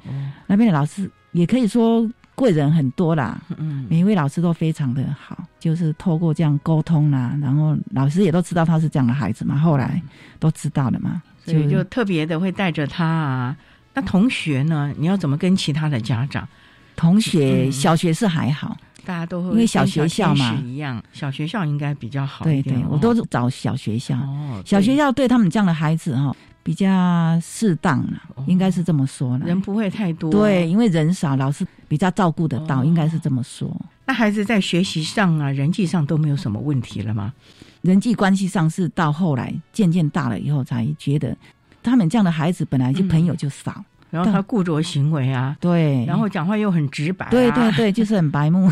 [0.46, 10.02] 那边的老师也可以说贵人很多啦，嗯，每一位老师都非常的好，就是透过这样沟通啦，然后老师也都知道他是这样的孩子嘛，后来
[10.38, 13.56] 都知道了嘛，所以就特别的会带着他啊。
[13.96, 14.92] 那同学呢？
[14.98, 16.48] 你要怎么跟其他的家长？
[16.96, 18.76] 同学小学是还好。
[19.04, 24.16] 大家都会因为小学校嘛一样，小学校应该比较好对对，我都是找小学校。
[24.16, 29.46] 哦，小学校对他们这样的孩子哈比较适当了，应该是这么说了。
[29.46, 30.30] 人不会太多。
[30.30, 33.70] 对，因为人少，老师比较照顾得到，应该是这么说。
[34.06, 37.32] 那孩子在学习上啊，人际上都没有什么问题了吗？
[37.82, 41.36] 人际关系上是到后来渐渐大了以后才觉得，
[41.82, 43.84] 他们这样的孩子本来就朋友就少。
[44.14, 48.70] 然后他固着行为啊，对，然后讲话又很直白，对对对，就是很白目，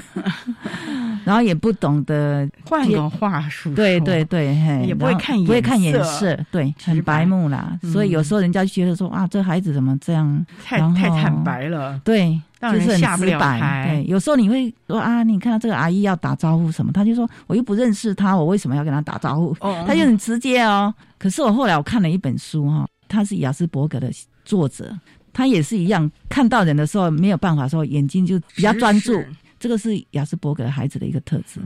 [1.27, 4.55] 然后也不懂得换个话术，对对对，
[4.87, 7.77] 也不会看不会看眼色，对，很白目啦。
[7.93, 13.89] 所以有时候人家就觉得说啊，这孩子怎么这样，太太坦白了，对，就是很直白。
[13.89, 19.57] 对，有时候你会说啊，你看到这个阿姨要打招呼什么，他就说我又不认识他，我为什么要跟他打招呼？
[19.87, 20.95] 他就很直接哦。
[21.19, 24.09] 可是我后来我看了一本书哈，他是雅斯伯格的
[24.45, 24.97] 作者。
[25.33, 29.23] 他也是一样，看到人的时候没有办法说眼睛就比较专注，
[29.59, 31.61] 这个是雅斯伯格孩子的一个特质。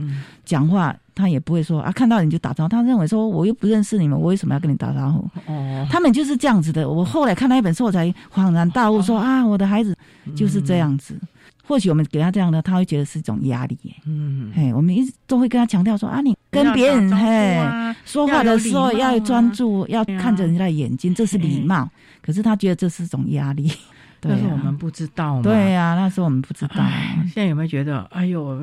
[0.45, 5.29] 讲话他也不会说啊，看到人就打招呼，他认为说我又不认识你们，我为什么要跟你打招呼？
[5.51, 6.87] 哦，他们就是这样子的。
[6.87, 9.95] 我后来看那一本书，我才恍然大悟，说啊，我的孩子
[10.35, 11.19] 就是这样子。
[11.63, 13.77] 或许我们给他这样的，他会觉得是一种压力。
[14.05, 21.89] 嗯，嘿，我们一直都会跟他强调说啊，你跟别人嘿说话的时候要专注，要看着人家的眼睛，这是礼貌。
[22.27, 23.71] 可是他觉得这是一种压力。
[24.19, 25.41] 但是我们不知道嘛？
[25.43, 26.83] 对呀，那时候我们不知道。
[27.25, 28.59] 现在有没有觉得，哎呦，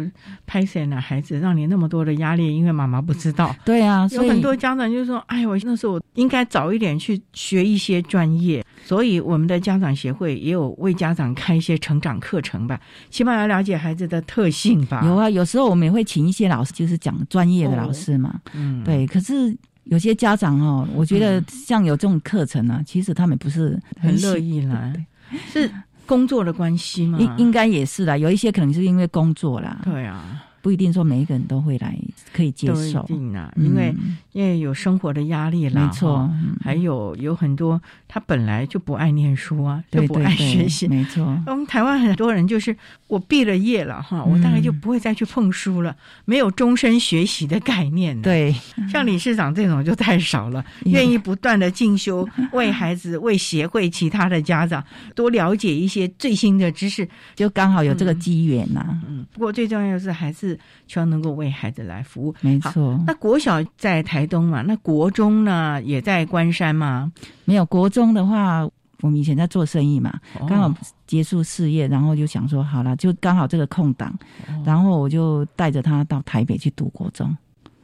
[0.47, 1.01] 拍谁呢？
[1.01, 3.55] 孩子让你那么多的压力，因为妈妈不知道。
[3.65, 15.03] 对呀，有很多家长就说：“哎，我那时候我应该早一点去学一些专业。”所以我们的家长协会也有为家长开一些成长课程吧，起码要了解孩子的特性吧。
[15.07, 18.41] 有啊，有时候我们也会请一些老师，就是讲专业的老师嘛。
[18.55, 19.07] 嗯，对。
[19.07, 25.07] 可是有些家长哦，我觉得像有这种课程呢，其实他们不是很乐意来。
[25.53, 25.71] 是
[26.07, 27.19] 工作的关系吗？
[27.19, 29.81] 应应该也是啦，有一些可能是因为工作啦。
[29.85, 30.34] 对啊。
[30.65, 31.95] 不一定说每一个人都会来
[32.33, 33.95] 可以接受，定啊，因为
[34.33, 36.31] 因为有生活的压力啦，没错，
[36.63, 41.39] 还有有很多他本来就不爱念书啊，就不爱学习，没错。
[41.47, 42.75] 我们台湾很多人就是
[43.09, 45.95] 我毕了业了哈，我大概就不会再去碰书了，
[46.25, 48.19] 没有终身学习的概念。
[48.23, 48.55] 对，
[48.91, 54.83] 像理事长这种就太少了，愿意不断的进修， 为孩子、为协会其他的家长
[55.15, 58.99] 多了解一些最新的知识，就刚好有这个机缘呐。
[59.07, 60.54] 嗯，不过最重要的是还是。
[60.87, 62.99] 希望能够为孩子来服务，没错。
[63.07, 67.13] 那国小在台东嘛，那国中呢也在关山嘛？
[67.45, 68.65] 没有，国中的话，
[69.01, 70.75] 我们以前在做生意嘛，刚好
[71.07, 74.15] 结束事业，然后就想说，好了，就刚好这个空档，
[74.65, 77.37] 然后我就带着他到台北去读国中。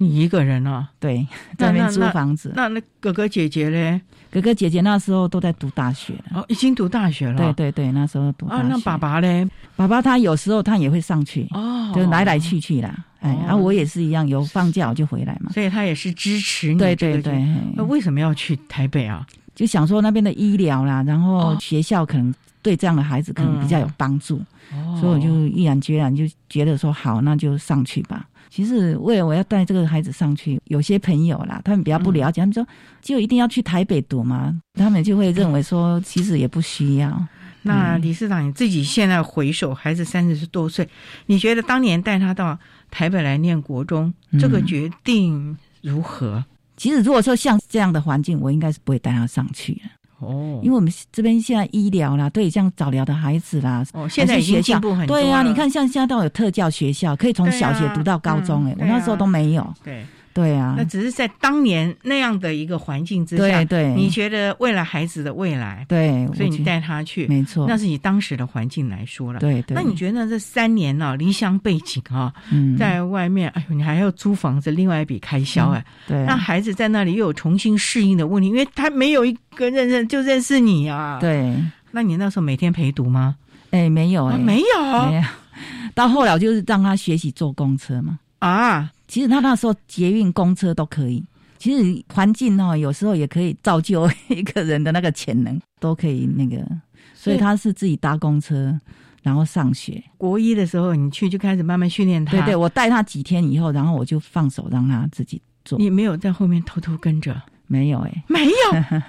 [0.03, 0.89] 你一个人啊？
[0.99, 1.27] 对，
[1.59, 2.51] 在那边租房子。
[2.57, 4.01] 那那哥哥姐姐嘞？
[4.31, 6.41] 哥哥姐姐那时候都在读大学了。
[6.41, 7.37] 哦，已经读大学了。
[7.37, 8.63] 对对对，那时候读大学。
[8.63, 9.47] 啊，那爸爸嘞？
[9.77, 12.97] 爸爸他有时候他也会上去，哦，就来来去去啦。
[13.21, 15.53] 哎，然后我也是一样，有放假我就回来嘛。
[15.53, 16.79] 所以他也是支持你。
[16.79, 17.47] 对对对。
[17.75, 19.27] 那为什么要去台北啊？
[19.55, 24.41] 就想说那边的医疗啦，然后学校可能对这样的孩子可能比较有帮助，
[24.73, 28.27] 哦所以我就毅然决然就觉得说好，那就上去吧。
[28.51, 32.67] 其实为了我要带这个孩子上去，有些朋友啦，他们比较不了解，他们说
[33.01, 37.27] 就一定要去台北读吗，他们就会认为说其实也不需要。
[37.63, 40.89] 那理事长你自己现在回首，孩子三十多岁，
[41.27, 42.59] 你觉得当年带他到
[42.91, 46.45] 台北来念国中，这个嗯决定如何？
[46.77, 49.83] 其实如果说像这样的环境，我应该是不会带他上去的。
[50.21, 59.75] 哦因为我们这边现在医疗啦，对像早疗的孩子啦，哦现在学校进步很多对呀、了你看像现在都有特教学校，可以从小学读到高中、哎、嗯我那时候都没有。
[59.85, 60.05] 对。
[60.33, 69.41] 对啊那，只是在当年那样的一个环境之下，对对你觉得为了孩子的未来，对，所以你带他去，没错那是以当时的环境来说了。
[69.41, 81.55] 对对那你觉得这三年呢、离乡背景啊，嗯在外面，哎呦，你还要租房子，另外一笔开销哎、对那孩子在那里又有重新适应的问题，因为他没有一个认认就认识你啊。，对，
[81.91, 83.37] 那你那时候每天陪读吗？
[83.71, 85.23] 哎、没有哎、啊没有没有。
[85.95, 88.19] 到后来我就是让他学习坐公车嘛。
[88.39, 91.25] 啊，其实他那时候捷运、公车都可以。
[91.59, 96.65] 其实环境哦，有时候也可以造就一个人的那个潜能， 都可以那个。
[97.13, 98.79] 所以他是自己搭公车，
[99.23, 100.01] 然后上学。
[100.17, 102.31] 国一的时候你去就开始慢慢训练他。
[102.31, 105.77] 对对，我带他几天以后，然后我就放手让他自己做。
[105.77, 107.35] 你没有在后面偷偷跟着？
[107.67, 108.53] 没有哎、没有。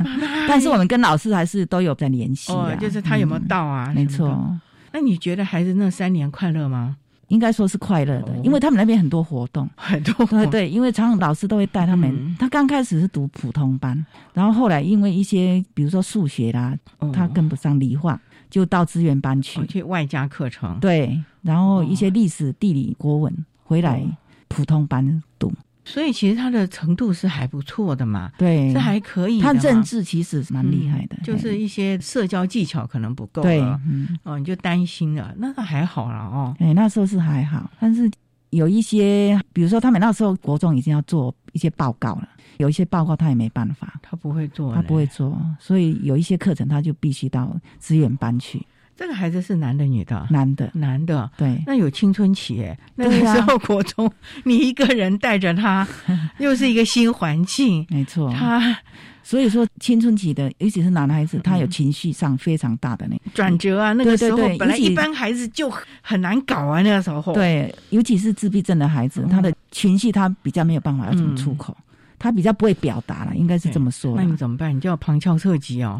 [0.49, 3.91] 但是我们跟老师还是都有在联系啊、哦，就是他有没有到啊？
[3.91, 4.58] 嗯没错。
[4.91, 6.97] 那你觉得孩子那三年快乐吗？
[7.32, 12.36] 应该说是快乐的，因为他们那边很多活动，很多对对，因为常常老师都会带他们。
[12.38, 16.77] 他刚开始是读普通班，然后后来因为一些比如说数学啦，
[17.13, 18.19] 他跟不上理化，
[18.49, 20.77] 就到资源班去，哦去外加课程。
[20.82, 24.05] 对，然后一些历史、地理、国文回来
[24.49, 25.51] 普通班读。
[25.92, 29.54] 所以其实他的程度是还不错的嘛，对，是还可以的他。
[29.60, 36.56] 政治其实蛮厉害的，就是一些社交技巧可能不够对，嗯哦，你就担心了，那那还好了哦。
[36.60, 38.10] 哎，那时候是还好，但是
[38.52, 48.66] 有一些，比如说他们那时候国中已经要做一些报告了，有一些报告他也没办法，他不会做，他不会做，所以有一些课程他就必须到资源班去。
[49.02, 50.28] 这个孩子是男的女的？
[50.30, 51.28] 男的，男的。
[51.36, 54.08] 对，那有青春期哎，那个时候国中，
[54.43, 55.88] 你一个人带着他，
[56.38, 58.32] 又是一个新环境，没错。
[58.32, 58.78] 他
[59.24, 65.68] 所以说青春期的，尤其是男孩子，他有情绪上非常大的那个转折啊，那个时候本来一般孩子就
[66.04, 67.34] 很难搞啊，那个时候。
[67.34, 71.76] 对，尤其是自闭症的孩子，他的情绪他比较没有办法要怎么出口，
[72.20, 74.22] 他比较不会表达了，应该是这么说那。
[74.22, 74.76] 你怎么办？
[74.76, 75.99] 你就要旁敲侧击哦。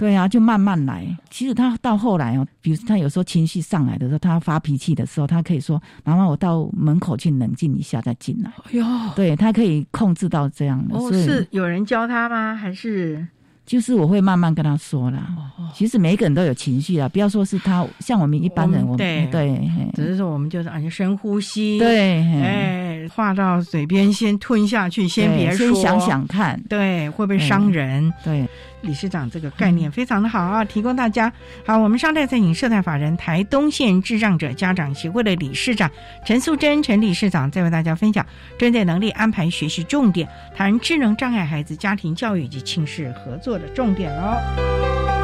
[0.00, 1.06] 对啊，就慢慢来。
[1.28, 8.50] 其实他到后来哦，比如他有时候情绪上来的时候，他发脾气的时候，他可以说：“妈妈，我到门口去冷静一下再进来。
[8.64, 8.84] 哎呦，”
[9.14, 12.56] 对他可以控制到这样的，哦，是有人教他吗？
[12.56, 13.26] 还是
[13.66, 15.28] 就是我会慢慢跟他说啦。
[15.74, 28.12] 其实每一个人都有情绪啊，不要说是他，像我们一般人，我们对对只是说我们就是啊，你深呼吸，对嘿哎，话到嘴边先吞下去，先对别说，先想想看，对，会不会伤人？
[28.24, 28.48] 对，
[28.82, 31.32] 理事长这个概念非常的好啊，提供大家。
[31.66, 35.90] 好，我们商代在影社代法人台东县智障者家长协会的理事长
[36.26, 38.24] 陈素贞陈理事长，再为大家分享
[38.58, 45.19] 针对能力安排学习重点，谈智能障碍孩子家庭教育以及亲事合作的重点哦。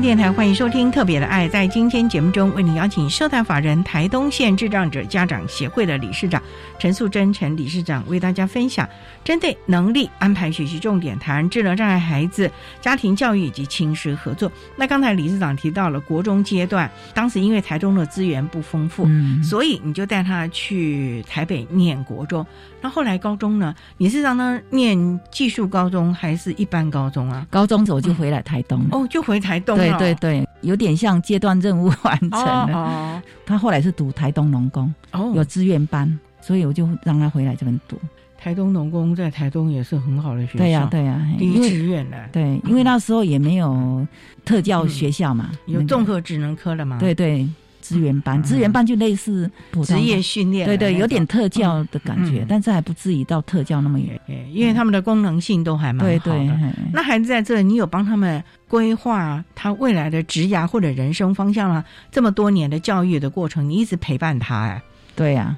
[0.00, 1.46] 教电台欢迎收听《特别的爱》。
[1.50, 6.42] 在今天节目中，为您邀请社团法人台东县智障者家长协会的理事长
[6.78, 8.88] 陈素贞陈理事长为大家分享
[9.22, 14.50] 针对能力安排学习重点，谈智能障碍孩子家庭教育以及亲师合作。
[14.74, 22.44] 那刚才理事长提到了国中阶段，当时因为台中的资源不丰富，嗯所以你就带他去台北念国中。
[22.80, 23.74] 那后来高中呢？
[23.98, 27.46] 你是让他念技术高中还是一般高中啊？
[27.50, 28.88] 高中我就回来台东了。
[28.92, 29.89] 哦，就回台东了。
[29.98, 32.72] 对对对，有点像阶段任务完成了。
[32.72, 33.22] 哦。
[33.44, 35.32] 他后来是读台东农工，哦。
[35.34, 37.96] 有志愿班，所以我就让他回来这边读。
[38.42, 44.06] 台东农工在台东也是很好的学校，对呀、对呀、第一志愿的，对，因为那时候也没有
[44.46, 46.96] 特教学校嘛，有那个综合职能科了嘛？
[46.98, 47.46] 对对，
[47.80, 49.50] 资源班，资源班就类似
[49.84, 54.20] 职业训练对对，有点特教的感觉，嗯但是还不至于到特教那么远。
[54.52, 56.24] 因为他们的功能性都还蛮好对的。
[56.24, 56.50] 对，
[56.92, 61.84] 那孩子在这，你有帮他们规划他未来的职涯或者人生方向吗？
[62.12, 64.82] 这么多年的教育的过程，你一直陪伴他，哎，
[65.16, 65.56] 对呀、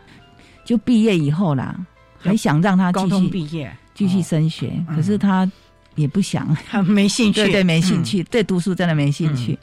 [0.64, 1.74] 就毕业以后啦，
[2.18, 5.50] 还想让他高中继续毕业，继续升学，嗯可是他
[5.96, 8.04] 也不想，他 没兴趣，对对，没兴嗯。
[8.04, 9.58] 趣，对读书真的没兴趣。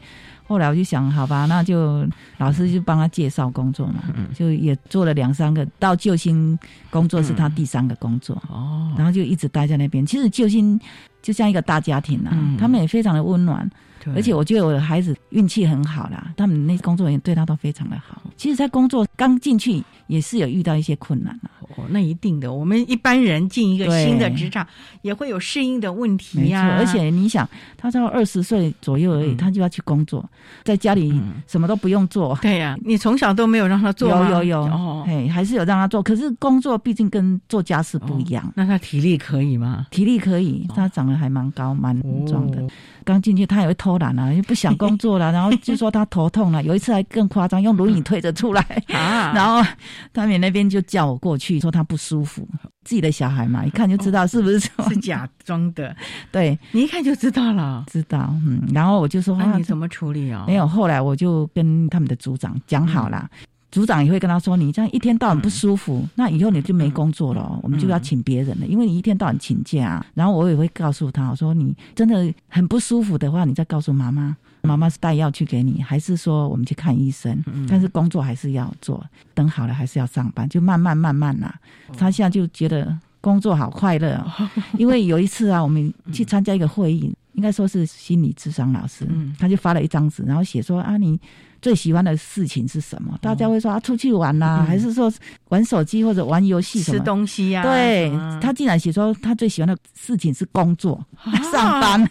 [0.49, 2.03] 后来我就想，好吧，那就
[2.39, 4.27] 老师就帮他介绍工作嘛，嗯。
[4.33, 6.57] 就也做了两三个，到救星
[6.89, 10.03] 工作是他第三个工作，哦，然后就一直待在那边。
[10.03, 10.81] 其实救星
[11.21, 12.57] 就像一个大家庭啊，嗯。
[12.57, 13.73] 他们也非常的温暖，对
[14.15, 18.21] 而且我觉得我的孩子运气很好啦，他们那工作人员对他都非常的好。
[18.37, 22.53] 其实，在工作刚进去也是有遇到一些困难啊，哦，那一定的。
[22.53, 24.65] 我们一般人进一个新的职场，
[25.01, 26.47] 也会有适应的问题。
[26.47, 27.47] 呀、而且你想，
[27.77, 30.27] 他到二十岁左右而已，他就要去工作，
[30.63, 32.37] 在家里什么都不用做。
[32.41, 36.01] 对呀、你从小都没有让他做吗有有有，还是有让他做。
[36.01, 39.87] 可是工作毕竟跟做家事不一样，那他体力可以吗？
[39.91, 42.61] 体力可以，他长得还蛮高蛮壮的。
[42.61, 42.69] 哦
[43.09, 46.61] 刚进去他也会偷懒啊，又不想工作了， 然后就说他头痛了。
[46.63, 48.61] 有一次还更夸张，用轮椅推着出来，
[48.93, 49.67] 啊然后
[50.13, 52.47] 他们那边就叫我过去，说他不舒服。
[52.85, 54.59] 自己的小孩嘛，一看就知道是不是
[55.01, 55.95] 假装的，
[56.31, 57.83] 对，你一看就知道了。
[57.87, 60.45] 知道，嗯，然后我就说，你怎么处理哦？
[60.47, 63.29] 没有，后来我就跟他们的组长讲好了。
[63.71, 77.43] 组长也会跟他说：“你这样一天到晚不舒服，那以后你就没工作了哦，我们就要请别人了，因为你一天到晚请假啊。”然后我也会告诉他：“我说你真的很不舒服的话，你再告诉妈妈，妈妈是带药去给你，还是说我们去看医生？
[77.67, 79.05] 但是工作还是要做，
[79.35, 81.53] 等好了还是要上班，就慢慢慢慢啦、
[81.95, 84.49] 他现在就觉得工作好快乐、哦，
[84.79, 89.07] 因为有一次啊，我们去参加一个会议，应该说是心理智商老师，
[89.37, 91.19] 他就发了一张纸，然后写说啊你。
[91.61, 93.17] 最喜欢的事情是什么？
[93.21, 95.11] 大家会说啊，出去玩啦、还是说
[95.49, 96.97] 玩手机或者玩游戏什么？
[96.99, 101.03] 吃东西呀、对嗯他竟然写说他最喜欢的事情是工作、
[101.51, 102.09] 上班，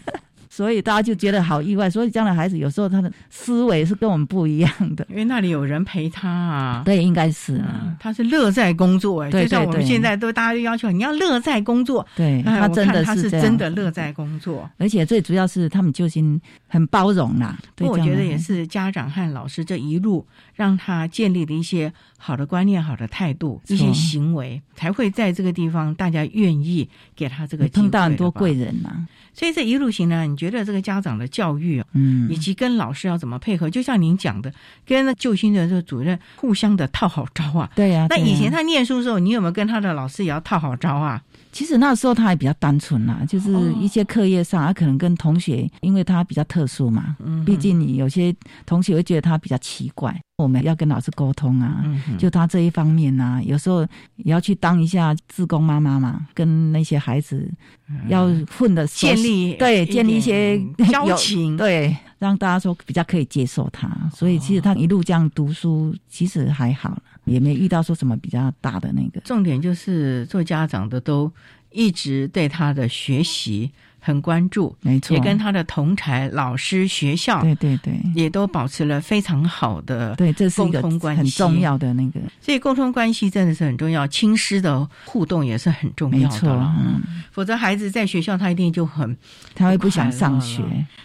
[0.49, 1.89] 所以大家就觉得好意外。
[1.89, 5.05] 所以这样的孩子有时候他的思维是跟我们不一样的。
[5.09, 6.81] 因为那里有人陪他啊。
[6.83, 7.81] 对，应该是啊。
[7.83, 14.69] 嗯，他是乐在工作哎，对就像我们现在都大家都要求你要乐在工作，对哎我他真的是真的乐在工作。
[14.77, 17.57] 而且最主要是他们就心很包容啦。
[17.75, 20.25] 不过我觉得也是家长和老师这一路
[20.59, 26.85] 让他建立了一些好的观念、好的态度、一些行为，才会在这个地方大家愿意
[27.15, 28.51] 给他这个也碰到很多贵。
[28.51, 33.69] 人呐、所以这一路行呢，你觉得这个家长的教育，嗯以及跟老师要怎么配合？
[33.69, 34.53] 就像您讲的，
[34.85, 37.69] 跟那救星的这个主任互相的套好招啊。
[37.73, 41.23] 对呀、对呀那以前他念书的时候，你有没有跟他的老师也要套好招啊？
[41.51, 48.35] 其实那时候他还比较单纯啦，就是一些课业上，他可能跟同学，因为他比较特殊嘛，嗯毕竟你有些
[48.65, 53.81] 同学会觉得他比较奇怪，我们要跟老师沟通啊，嗯就他这一方面呐、有时候
[54.17, 57.51] 也要去当一下志工妈妈嘛，跟那些孩子
[58.07, 61.57] 要混的熟建立对建立一些点 交情。
[61.57, 69.21] 对，让大家说比较可以接受他，所以其实他一路这样读书，其实还好了，也没遇到说什么比较大的那个。
[69.21, 71.31] 重点就是做家长的都
[71.71, 75.15] 一直对他的学习很关注，没错。
[75.15, 86.75] 也跟他的同才、老师、学校，对对对，也都保持了非常好的对，这是一沟个通关系，很重要的那个，所以沟通关系真的是很重要，亲师的互动也是很重要的没错了。
[86.79, 87.01] 嗯，
[87.31, 89.15] 否则孩子在学校他一定就很
[89.53, 90.63] 他会不想上学。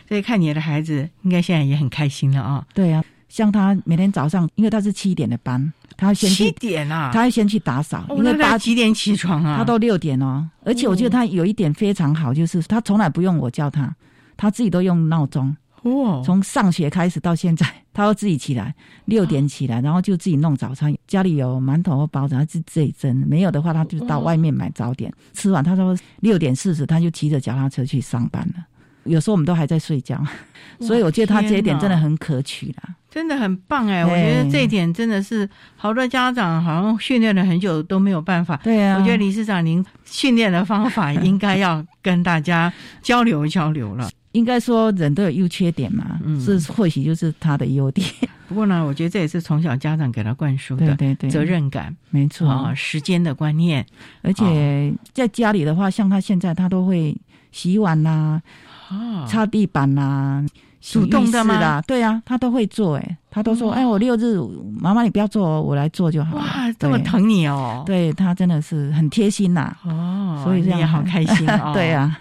[0.09, 2.65] 所以看你的孩子应该现在也很开心了啊。
[2.73, 3.03] 对啊，
[3.35, 9.57] 像他每天早上，因为他是七点的班，他要先去七点啊，他要先去打扫，哦那他因为八几点起床啊？
[9.59, 10.49] 他都六点哦。
[10.63, 13.93] 而且我觉得他有一点非常好，就是他从来不用我叫他，
[14.37, 15.57] 他自己都用闹钟。
[15.83, 18.73] 哦，从上学开始到现在， 他都自己起来，
[19.07, 20.95] 六点起来，然后就自己弄早餐。
[21.09, 25.13] 家里有馒头或包子，他就自己蒸；没有的话，他就到外面买早点。
[25.33, 28.65] 吃完，他说六点四十，他就骑着脚踏车去上班了。
[29.05, 30.23] 有时候我们都还在睡觉，
[30.81, 32.95] 所以我觉得他这一点真的很可取啦。
[33.11, 34.05] 真的很棒哎！
[34.05, 38.57] 我觉得这一点真的是好多家长好像训练了很久都没有办法。
[38.65, 44.11] 对啊，我觉得理事长您训练的方法应该要跟大家交流交流了。
[44.33, 48.05] 应该说人都有优缺点嘛，是或许就是他的优点。
[48.49, 53.87] 不过呢，我觉得这也是从小家长给他灌输的对对责任感，没错啊，时间的观念。
[54.23, 57.17] 而且在家里的话，像他现在他都会
[57.53, 58.43] 洗碗啦，
[59.27, 60.45] 擦地板啦。
[60.87, 61.81] 主动的吗？
[61.87, 64.39] 对啊，他都会做哎，他都说哎，我六日
[64.79, 66.37] 妈妈你不要做，我来做就好。
[66.37, 67.83] 哇，这么疼你哦！
[67.87, 69.75] 对他真的是很贴心呐。
[69.83, 71.73] 哦，所以这样好开心哦。
[71.73, 72.15] 对啊，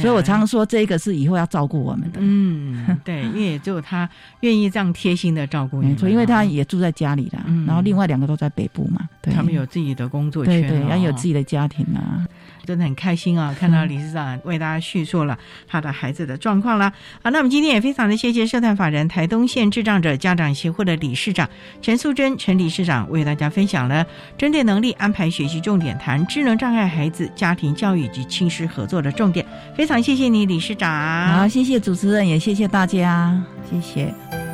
[0.00, 2.20] 所以我常常说这个是以后要照顾我们的。
[2.22, 4.08] 嗯，对， 因为只有他
[4.42, 5.88] 愿意这样贴心的照顾你。
[5.88, 12.24] 没错，因为他也住在家里啦，然后另外两个都在北部嘛，对他们有自己的工作圈，对，要有自己的家庭啊。
[12.64, 13.54] 真的很开心啊！
[13.58, 15.38] 看到理事长为大家叙述了
[15.68, 16.92] 他的孩子的状况了。
[17.22, 21.48] 好，那我们今天也非常的谢谢社团法人台东县智障者家长协会的理事长
[21.82, 24.06] 陈素贞陈理事长为大家分享了
[24.38, 29.44] 针对能力安排学习重点，谈智能障碍孩子家庭教育及亲师合作的重点。
[29.76, 31.28] 非常谢谢你，理事长。
[31.28, 33.38] 好，谢谢主持人，也谢谢大家，
[33.70, 34.53] 谢谢。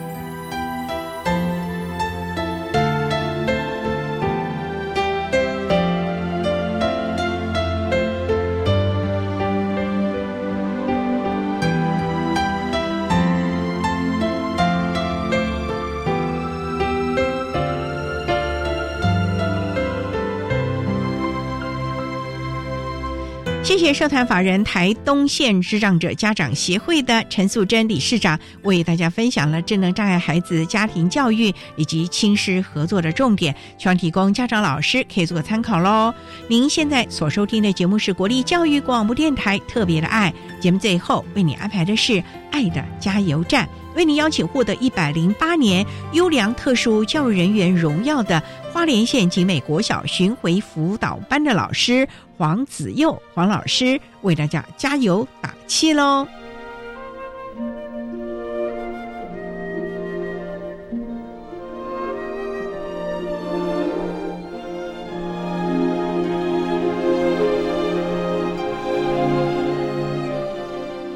[23.80, 36.12] 谢谢社团法人台东县智障者家长协会的陈素贞理事长为大家分享了智能障碍孩子家庭教育以及亲师合作的重点，希望提供家长老师可以做个参考喽。
[36.46, 42.22] 您现在所收听的节目是国立教育广播电台特别的爱节目，最后为你安排的是
[42.52, 43.66] 爱的加油站。
[43.96, 56.26] 为您邀请获得一百零八年优良特殊教育人员荣耀的花莲县景美国小巡回辅导班的老师黄子佑黄老师，为大家加油打气喽！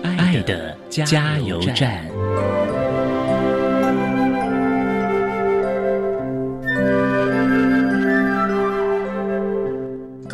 [0.02, 2.13] 爱的加油站。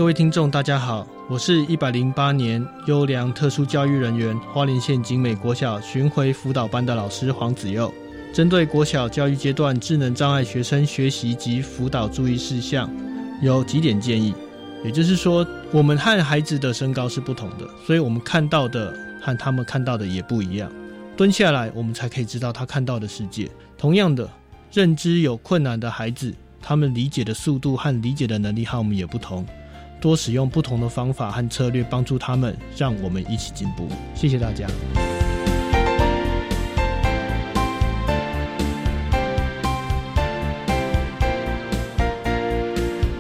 [0.00, 7.92] 各位听众，大家好，我是一百零八年优良特殊教育人员花莲县景美国小巡回辅导班的老师黄子佑。
[8.32, 12.90] 针对国小教育阶段智能障碍学生学习及辅导注意事项，
[13.42, 14.32] 有几点建议。
[14.82, 20.72] 也就是说，我们和孩子的身高是不同的，所以我们看到的和他们看到的也不一样。
[21.14, 23.50] 蹲下来，我们才可以知道他看到的世界。
[23.76, 24.26] 同样的，
[24.72, 29.44] 认知有困难的孩子，他们理解的速度和理解的能力和我们也不同。
[30.00, 33.86] 多使用不同的方法和策略，帮助他们，让我们一起进步。
[34.14, 34.66] 谢谢大家。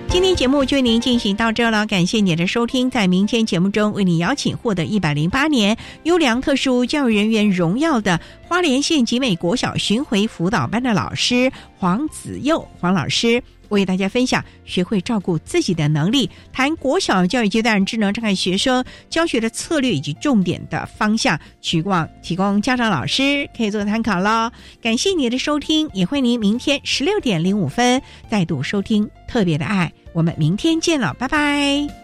[0.08, 2.90] 今天节目就为您进行到这了，感谢您的收听。
[2.90, 13.42] 在明天节目中，为您邀请获得一百零八年优良特殊教育人员荣耀的花莲县集美国小巡回辅导班的老师黄子佑黄老师。
[13.70, 24.50] 为大家分享学会照顾自己的能力，谈国小教育阶段智能障碍学生教学的策略以及重点的方向，希望提供家长老师可以做参考喽。
[24.80, 31.99] 感谢你的收听，也欢迎您明天十六点零五分再度收听特别的爱，我们明天见了，拜拜。